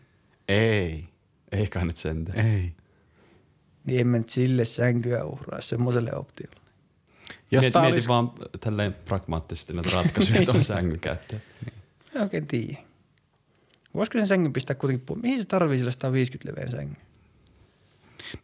Ei, 0.49 1.05
Eikä 1.53 1.85
nyt 1.85 1.97
sentään. 1.97 2.47
ei. 2.47 2.73
Niin 3.85 4.01
en 4.01 4.07
mä 4.07 4.19
nyt 4.19 4.29
sille 4.29 4.65
sänkyä 4.65 5.25
uhraa 5.25 5.61
semmoiselle 5.61 6.15
optiolle. 6.15 6.61
Jos 7.51 7.61
Mieti, 7.63 7.73
tää 7.73 7.83
mieti 7.83 7.93
olisi, 7.95 8.09
vaan 8.09 8.33
tälleen 8.61 8.93
pragmaattisesti 9.05 9.73
näitä 9.73 9.91
ratkaisuja 9.93 10.45
tuon 10.47 10.65
sängyn 10.65 11.01
käyttöön. 11.01 11.43
En 12.15 12.23
oikein 12.23 12.47
tiedä. 12.47 12.79
Voisiko 13.97 14.19
sen 14.19 14.27
sängyn 14.27 14.53
pistää 14.53 14.77
kuitenkin 14.77 15.07
pu- 15.11 15.21
Mihin 15.23 15.39
se 15.39 15.45
tarvii 15.45 15.79
sillä 15.79 15.91
150 15.91 16.51
leveän 16.51 16.71
sängyn? 16.71 16.97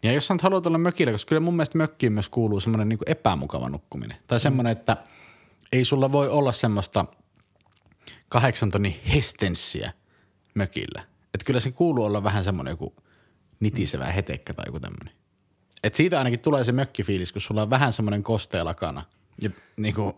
ja 0.02 0.12
jos 0.12 0.26
sä 0.26 0.34
nyt 0.34 0.42
haluat 0.42 0.66
olla 0.66 0.78
mökillä, 0.78 1.12
koska 1.12 1.28
kyllä 1.28 1.40
mun 1.40 1.54
mielestä 1.54 1.78
mökkiin 1.78 2.12
myös 2.12 2.28
kuuluu 2.28 2.60
semmoinen 2.60 2.88
niin 2.88 2.98
epämukava 3.06 3.68
nukkuminen. 3.68 4.16
Tai 4.26 4.40
semmoinen, 4.40 4.72
että 4.72 4.96
ei 5.72 5.84
sulla 5.84 6.12
voi 6.12 6.28
olla 6.28 6.52
semmoista 6.52 7.04
kahdeksan 8.28 8.70
tonnin 8.70 9.00
hestenssiä 9.14 9.92
mökillä. 10.54 11.02
Että 11.34 11.44
kyllä 11.44 11.60
se 11.60 11.70
kuuluu 11.70 12.04
olla 12.04 12.24
vähän 12.24 12.44
semmoinen 12.44 12.72
joku 12.72 12.94
nitisevä 13.60 14.04
hetekkä 14.04 14.54
tai 14.54 14.64
joku 14.68 14.80
tämmöinen. 14.80 15.14
Et 15.84 15.94
siitä 15.94 16.18
ainakin 16.18 16.40
tulee 16.40 16.64
se 16.64 16.72
mökkifiilis, 16.72 17.32
kun 17.32 17.40
sulla 17.40 17.62
on 17.62 17.70
vähän 17.70 17.92
semmoinen 17.92 18.22
kostea 18.22 18.64
lakana. 18.64 19.02
Ja 19.42 19.50
niin 19.76 19.94
kuin, 19.94 20.14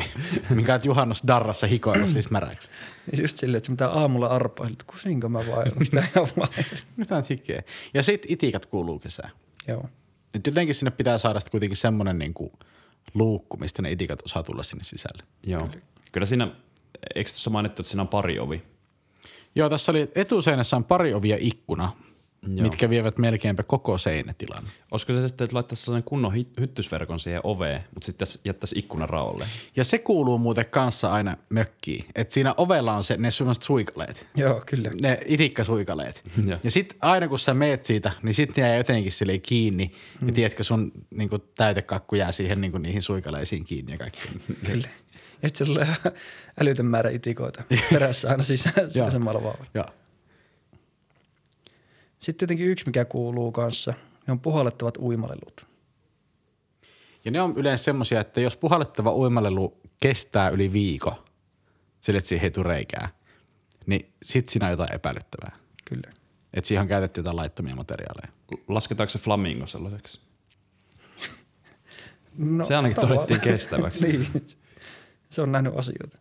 minkä 0.50 0.72
oot 0.72 0.84
juhannus 0.84 1.22
darrassa 1.26 1.66
hikoilla 1.66 2.08
siis 2.08 2.30
märäksi. 2.30 2.70
Niin 3.12 3.22
just 3.22 3.36
silleen, 3.36 3.56
että 3.56 3.66
se 3.66 3.70
mitä 3.70 3.88
aamulla 3.88 4.26
arpaa, 4.26 4.66
että 4.66 4.84
kuinka 5.02 5.28
mä 5.28 5.38
vai, 5.38 5.64
onko 5.64 5.84
sitä 5.84 6.04
ihan 6.14 6.28
vai? 6.36 6.64
Mitä 6.96 7.22
hikeä. 7.30 7.62
Ja 7.94 8.02
sit 8.02 8.26
itikat 8.28 8.66
kuuluu 8.66 8.98
kesään. 8.98 9.30
Joo. 9.68 9.88
Et 10.34 10.46
jotenkin 10.46 10.74
sinne 10.74 10.90
pitää 10.90 11.18
saada 11.18 11.40
sit 11.40 11.50
kuitenkin 11.50 11.76
semmoinen 11.76 12.18
niin 12.18 12.34
kuin 12.34 12.52
luukku, 13.14 13.56
mistä 13.56 13.82
ne 13.82 13.92
itikat 13.92 14.22
osaa 14.24 14.42
tulla 14.42 14.62
sinne 14.62 14.84
sisälle. 14.84 15.22
Joo. 15.46 15.70
Kyllä 16.12 16.26
siinä, 16.26 16.48
eikö 17.14 17.30
tuossa 17.30 17.50
mainittu, 17.50 17.82
että 17.82 17.90
siinä 17.90 18.02
on 18.02 18.08
pari 18.08 18.38
ovi? 18.38 18.62
Joo, 19.54 19.68
tässä 19.68 19.92
oli 19.92 20.10
etuseinässä 20.14 20.76
on 20.76 20.84
pari 20.84 21.14
ovia 21.14 21.36
ikkuna, 21.40 21.92
Joo. 22.42 22.62
mitkä 22.62 22.90
vievät 22.90 23.18
melkeinpä 23.18 23.62
koko 23.62 23.98
seinätilan. 23.98 24.64
Olisiko 24.90 25.12
se 25.12 25.28
sitten, 25.28 25.44
että 25.44 25.54
laittaisi 25.54 25.84
sellainen 25.84 26.04
kunnon 26.04 26.32
hy- 26.32 26.60
hyttysverkon 26.60 27.20
siihen 27.20 27.40
oveen, 27.44 27.84
mutta 27.94 28.06
sitten 28.06 28.26
jättäisi 28.44 28.78
ikkunan 28.78 29.08
raolle? 29.08 29.46
Ja 29.76 29.84
se 29.84 29.98
kuuluu 29.98 30.38
muuten 30.38 30.66
kanssa 30.66 31.12
aina 31.12 31.36
mökkiin, 31.48 32.04
että 32.14 32.34
siinä 32.34 32.54
ovella 32.56 32.94
on 32.94 33.04
se, 33.04 33.16
ne 33.16 33.30
sellaiset 33.30 33.62
suikaleet. 33.62 34.26
Joo, 34.36 34.62
kyllä. 34.66 34.90
Ne 35.02 35.18
itikkasuikaleet. 35.26 36.22
Joo. 36.48 36.58
ja 36.64 36.70
sitten 36.70 36.98
aina 37.02 37.28
kun 37.28 37.38
sä 37.38 37.54
meet 37.54 37.84
siitä, 37.84 38.12
niin 38.22 38.34
sitten 38.34 38.62
ne 38.62 38.68
jää 38.68 38.76
jotenkin 38.76 39.12
silleen 39.12 39.40
kiinni. 39.40 39.92
Mm. 40.20 40.28
Ja 40.28 40.34
tiedätkö, 40.34 40.64
sun 40.64 40.92
niin 41.10 41.30
täytekakku 41.54 42.14
jää 42.16 42.32
siihen 42.32 42.60
niin 42.60 42.82
niihin 42.82 43.02
suikaleisiin 43.02 43.64
kiinni 43.64 43.92
ja 43.92 43.98
kaikki. 43.98 44.28
Kyllä. 44.66 44.88
Ja 45.42 45.48
sitten 45.48 45.66
se 45.66 45.72
tulee 45.72 45.88
älytön 46.60 46.86
määrä 46.86 47.10
itikoita 47.10 47.62
perässä 47.92 48.28
aina 48.28 48.42
sisään 48.42 48.90
sillä 48.90 49.10
samalla 49.10 49.42
vauvalla. 49.42 49.66
Joo. 49.74 49.84
Sitten 52.20 52.36
tietenkin 52.38 52.66
yksi, 52.66 52.86
mikä 52.86 53.04
kuuluu 53.04 53.52
kanssa, 53.52 53.94
ne 54.26 54.32
on 54.32 54.40
puhallettavat 54.40 54.96
uimalelut. 54.98 55.66
Ja 57.24 57.30
ne 57.30 57.40
on 57.40 57.54
yleensä 57.56 57.84
semmoisia, 57.84 58.20
että 58.20 58.40
jos 58.40 58.56
puhallettava 58.56 59.14
uimalelu 59.14 59.80
kestää 60.00 60.48
yli 60.48 60.72
viikon, 60.72 61.14
sille, 62.00 62.18
että 62.18 62.28
siihen 62.28 62.44
ei 62.44 62.50
tule 62.50 62.68
reikää, 62.68 63.08
niin 63.86 64.12
sit 64.22 64.48
siinä 64.48 64.66
on 64.66 64.70
jotain 64.70 64.94
epäilyttävää. 64.94 65.56
Kyllä. 65.84 66.10
Että 66.54 66.68
siihen 66.68 66.82
on 66.82 66.88
käytetty 66.88 67.20
jotain 67.20 67.36
laittomia 67.36 67.76
materiaaleja. 67.76 68.32
Lasketaanko 68.68 69.10
se 69.10 69.18
flamingo 69.18 69.66
sellaiseksi? 69.66 70.20
No, 72.38 72.64
Se 72.64 72.76
ainakin 72.76 72.96
tavallaan. 72.96 73.26
todettiin 73.26 73.52
kestäväksi. 73.52 74.08
niin. 74.08 74.26
Se 75.30 75.42
on 75.42 75.52
nähnyt 75.52 75.72
asioita. 75.76 76.18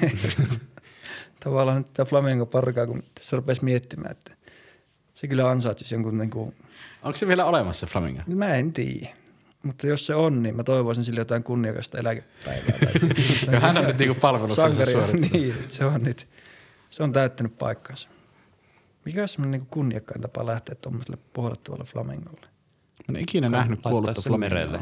Tavallaan 1.44 1.78
nyt 1.78 1.92
tämä 1.92 2.06
Flamengo 2.06 2.46
parkaa, 2.46 2.86
kun 2.86 3.02
tässä 3.14 3.36
rupesi 3.36 3.64
miettimään, 3.64 4.10
että 4.10 4.36
se 5.24 5.28
kyllä 5.28 5.50
ansaitsisi 5.50 5.94
jonkun 5.94 6.18
niin 6.18 6.30
kuin, 6.30 6.54
Onko 7.02 7.16
se 7.16 7.28
vielä 7.28 7.44
olemassa 7.44 7.86
se 7.86 7.92
flamingo? 7.92 8.22
mä 8.26 8.54
en 8.54 8.72
tiedä. 8.72 9.08
Mutta 9.62 9.86
jos 9.86 10.06
se 10.06 10.14
on, 10.14 10.42
niin 10.42 10.56
mä 10.56 10.64
toivoisin 10.64 11.04
sille 11.04 11.20
jotain 11.20 11.42
kunniakasta 11.42 11.98
eläkepäivää. 11.98 12.78
Tai 13.46 13.54
Ja 13.54 13.60
hän 13.60 13.78
on 13.78 13.84
nyt 13.84 13.98
niinku 13.98 14.20
palveluksensa 14.20 14.86
suorittanut. 14.86 15.32
niin, 15.32 15.54
se 15.68 15.84
on 15.84 16.02
nyt, 16.02 16.28
se 16.90 17.02
on 17.02 17.12
täyttänyt 17.12 17.58
paikkansa. 17.58 18.08
Mikä 19.04 19.22
on 19.22 19.28
semmoinen 19.28 19.60
niin 19.60 19.68
kunniakkain 19.70 20.20
tapa 20.20 20.46
lähteä 20.46 20.74
tuommoiselle 20.74 21.18
puhallettavalle 21.32 21.84
flamingolle? 21.84 22.46
Mä 23.08 23.18
en 23.18 23.22
ikinä 23.22 23.48
nähnyt 23.48 23.78
Laittaa 23.78 23.90
kuollutta 23.92 24.38
merelle. 24.38 24.80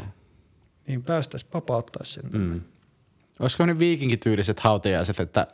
Niin 0.87 1.03
päästäisiin 1.03 1.51
vapauttaa 1.53 2.03
sen. 2.03 2.23
Mm. 2.31 2.61
Olisiko 3.39 3.65
ne 3.65 3.79
viikinkityyliset 3.79 4.59
hautajaiset, 4.59 5.19
että 5.19 5.47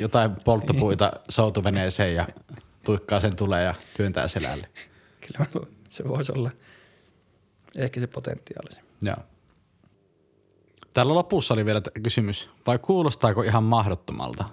jotain 0.00 0.30
polttopuita 0.44 1.12
soutuveneeseen 1.28 2.14
ja 2.14 2.26
tuikkaa 2.88 3.20
sen 3.20 3.36
tulee 3.36 3.64
ja 3.64 3.74
työntää 3.96 4.28
selälle. 4.28 4.68
Kyllä 5.26 5.38
mä 5.38 5.46
luulen, 5.54 5.72
se 5.88 6.08
voisi 6.08 6.32
olla 6.32 6.50
ehkä 7.76 8.00
se 8.00 8.06
potentiaali. 8.06 8.82
Joo. 9.02 9.16
Täällä 10.94 11.14
lopussa 11.14 11.54
oli 11.54 11.64
vielä 11.64 11.80
kysymys, 12.02 12.48
vai 12.66 12.78
kuulostaako 12.78 13.42
ihan 13.42 13.64
mahdottomalta? 13.64 14.44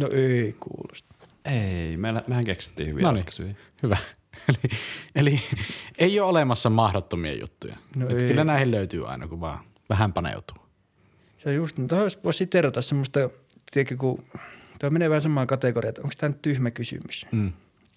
No 0.00 0.08
ei 0.12 0.56
kuulosta. 0.60 1.14
Ei, 1.44 1.96
meillä, 1.96 2.22
mehän 2.26 2.44
keksittiin 2.44 2.88
hyviä 2.88 3.02
Noniin. 3.02 3.20
ratkaisuja. 3.20 3.54
Hyvä. 3.82 3.96
Eli, 4.46 4.58
eli 5.14 5.40
ei 5.98 6.20
ole 6.20 6.28
olemassa 6.30 6.70
mahdottomia 6.70 7.34
juttuja. 7.40 7.76
No 7.96 8.08
Et 8.08 8.22
ei. 8.22 8.28
kyllä 8.28 8.44
näihin 8.44 8.70
löytyy 8.70 9.08
aina, 9.08 9.28
kun 9.28 9.40
vaan 9.40 9.58
vähän 9.88 10.12
paneutuu. 10.12 10.56
Se 11.38 11.48
on 11.48 11.54
just, 11.54 11.76
tuohon 11.88 12.10
voisi 12.24 12.36
siterata 12.36 12.82
semmoista, 12.82 13.30
tiedätkö, 13.72 13.96
kun 13.96 14.24
tuo 14.80 14.90
menee 14.90 15.10
vähän 15.10 15.20
samaan 15.20 15.46
kategoriaan, 15.46 15.88
että 15.88 16.02
onko 16.02 16.14
tämä 16.18 16.28
nyt 16.28 16.42
tyhmä 16.42 16.70
kysymys. 16.70 17.26
Mm. 17.32 17.52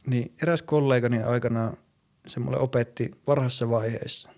Niin 0.08 0.34
eräs 0.42 0.62
kollegani 0.62 1.24
aikanaan 1.24 1.78
se 2.28 2.40
mulle 2.40 2.58
opetti 2.58 3.12
varhaisessa 3.28 3.70
vaiheessa. 3.70 4.30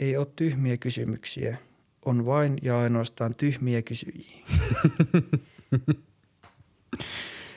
Ei 0.00 0.16
ole 0.16 0.26
tyhmiä 0.36 0.76
kysymyksiä, 0.76 1.58
on 2.04 2.26
vain 2.26 2.58
ja 2.62 2.80
ainoastaan 2.80 3.34
tyhmiä 3.34 3.82
kysyjiä. 3.82 4.38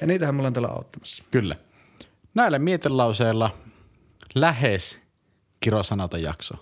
ja 0.02 0.08
niitähän 0.08 0.36
me 0.36 0.40
ollaan 0.40 0.54
täällä 0.54 0.70
auttamassa. 0.70 1.24
Kyllä. 1.32 1.56
Näillä 2.34 2.60
mietelauseilla 2.60 3.52
lähes 4.36 5.00
kirosanaton 5.60 6.24
jakso. 6.24 6.56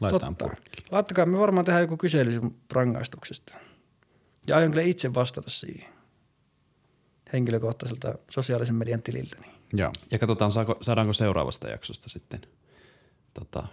Laitetaan 0.00 0.36
Totta. 0.36 0.54
purkkiin. 0.54 0.86
Laittakaa, 0.90 1.26
me 1.26 1.38
varmaan 1.38 1.64
tehdään 1.64 1.82
joku 1.82 1.96
kysely 1.96 2.40
rangaistuksesta. 2.72 3.52
Ja 4.46 4.56
aion 4.56 4.70
kyllä 4.70 4.82
itse 4.82 5.14
vastata 5.14 5.50
siihen 5.50 5.99
henkilökohtaiselta 7.32 8.14
sosiaalisen 8.28 8.74
median 8.74 9.02
tililtä. 9.02 9.36
Niin. 9.40 9.52
Joo. 9.72 9.92
Ja 10.10 10.18
katsotaan, 10.18 10.52
saako, 10.52 10.76
saadaanko 10.80 11.12
seuraavasta 11.12 11.68
jaksosta 11.68 12.08
sitten 12.08 12.40
tota, 13.34 13.66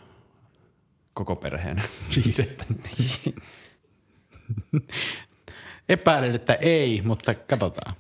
koko 1.13 1.36
perheen 1.36 1.84
viidettä. 2.15 2.65
Epäilen, 5.89 6.36
että 6.36 6.54
ei, 6.54 7.02
mutta 7.06 7.34
katsotaan. 7.34 7.96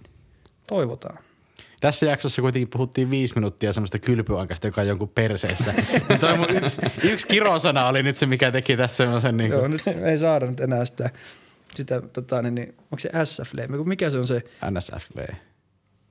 Toivotaan. 0.67 1.17
Tässä 1.79 2.05
jaksossa 2.05 2.41
kuitenkin 2.41 2.69
puhuttiin 2.69 3.09
viisi 3.09 3.35
minuuttia 3.35 3.73
semmoista 3.73 3.99
kylpyaikasta, 3.99 4.67
joka 4.67 4.81
on 4.81 4.87
jonkun 4.87 5.09
perseessä. 5.09 5.73
niin 6.09 6.19
toi 6.19 6.37
mun 6.37 6.49
yksi, 6.49 6.81
yksi 7.03 7.27
kirosana 7.27 7.87
oli 7.87 8.03
nyt 8.03 8.15
se, 8.15 8.25
mikä 8.25 8.51
teki 8.51 8.77
tässä 8.77 8.95
semmoisen 8.95 9.37
niin 9.37 9.51
Joo, 9.51 9.59
kuin 9.59 9.71
nyt 9.71 9.85
me 9.85 10.11
ei 10.11 10.17
saada 10.17 10.45
nyt 10.45 10.59
enää 10.59 10.85
sitä, 10.85 11.09
sitä 11.75 12.01
tota, 12.01 12.41
niin, 12.41 12.55
niin, 12.55 12.69
onko 12.69 12.99
se 12.99 13.09
kun 13.77 13.87
mikä 13.87 14.09
se 14.09 14.17
on 14.17 14.27
se, 14.27 14.43
NSFV. 14.71 15.17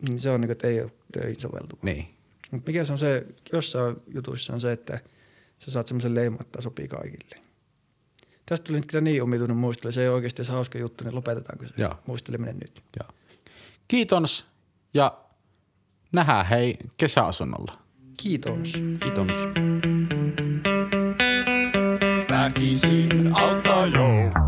Niin 0.09 0.21
se 0.21 0.31
on 0.31 0.41
niin 0.41 0.49
kuin, 0.49 0.53
että 0.53 0.69
ei 0.69 0.81
ole 0.81 0.93
töihin 1.13 1.41
soveltuva. 1.41 1.81
Niin. 1.83 2.07
Mutta 2.51 2.71
mikä 2.71 2.85
se 2.85 2.93
on 2.93 2.99
se, 2.99 3.27
jossain 3.53 3.97
jutuissa 4.15 4.53
on 4.53 4.61
se, 4.61 4.73
että 4.73 5.01
sä 5.59 5.71
saat 5.71 5.87
semmoisen 5.87 6.15
leiman, 6.15 6.41
että 6.41 6.61
sopii 6.61 6.89
kaikille. 6.89 7.43
Tästä 8.47 8.67
tuli 8.67 8.79
nyt 8.79 8.87
kyllä 8.87 9.01
niin 9.01 9.23
omituinen 9.23 9.57
muistelu, 9.57 9.93
se 9.93 10.03
ei 10.03 10.09
oikeasti 10.09 10.45
se 10.45 10.53
hauska 10.53 10.79
juttu, 10.79 11.05
niin 11.05 11.15
lopetetaanko 11.15 11.65
se 11.65 11.83
Joo. 11.83 11.95
muisteleminen 12.07 12.57
nyt. 12.57 12.83
Joo. 13.01 13.09
Kiitos 13.89 14.47
ja 14.95 15.19
nähdään 16.13 16.47
hei 16.47 16.79
kesäasunnolla. 16.97 17.79
Kiitos. 18.17 18.73
Kiitos. 19.01 19.37
Väkisin 22.31 23.37
auttaa 23.37 23.87
jo. 23.87 24.46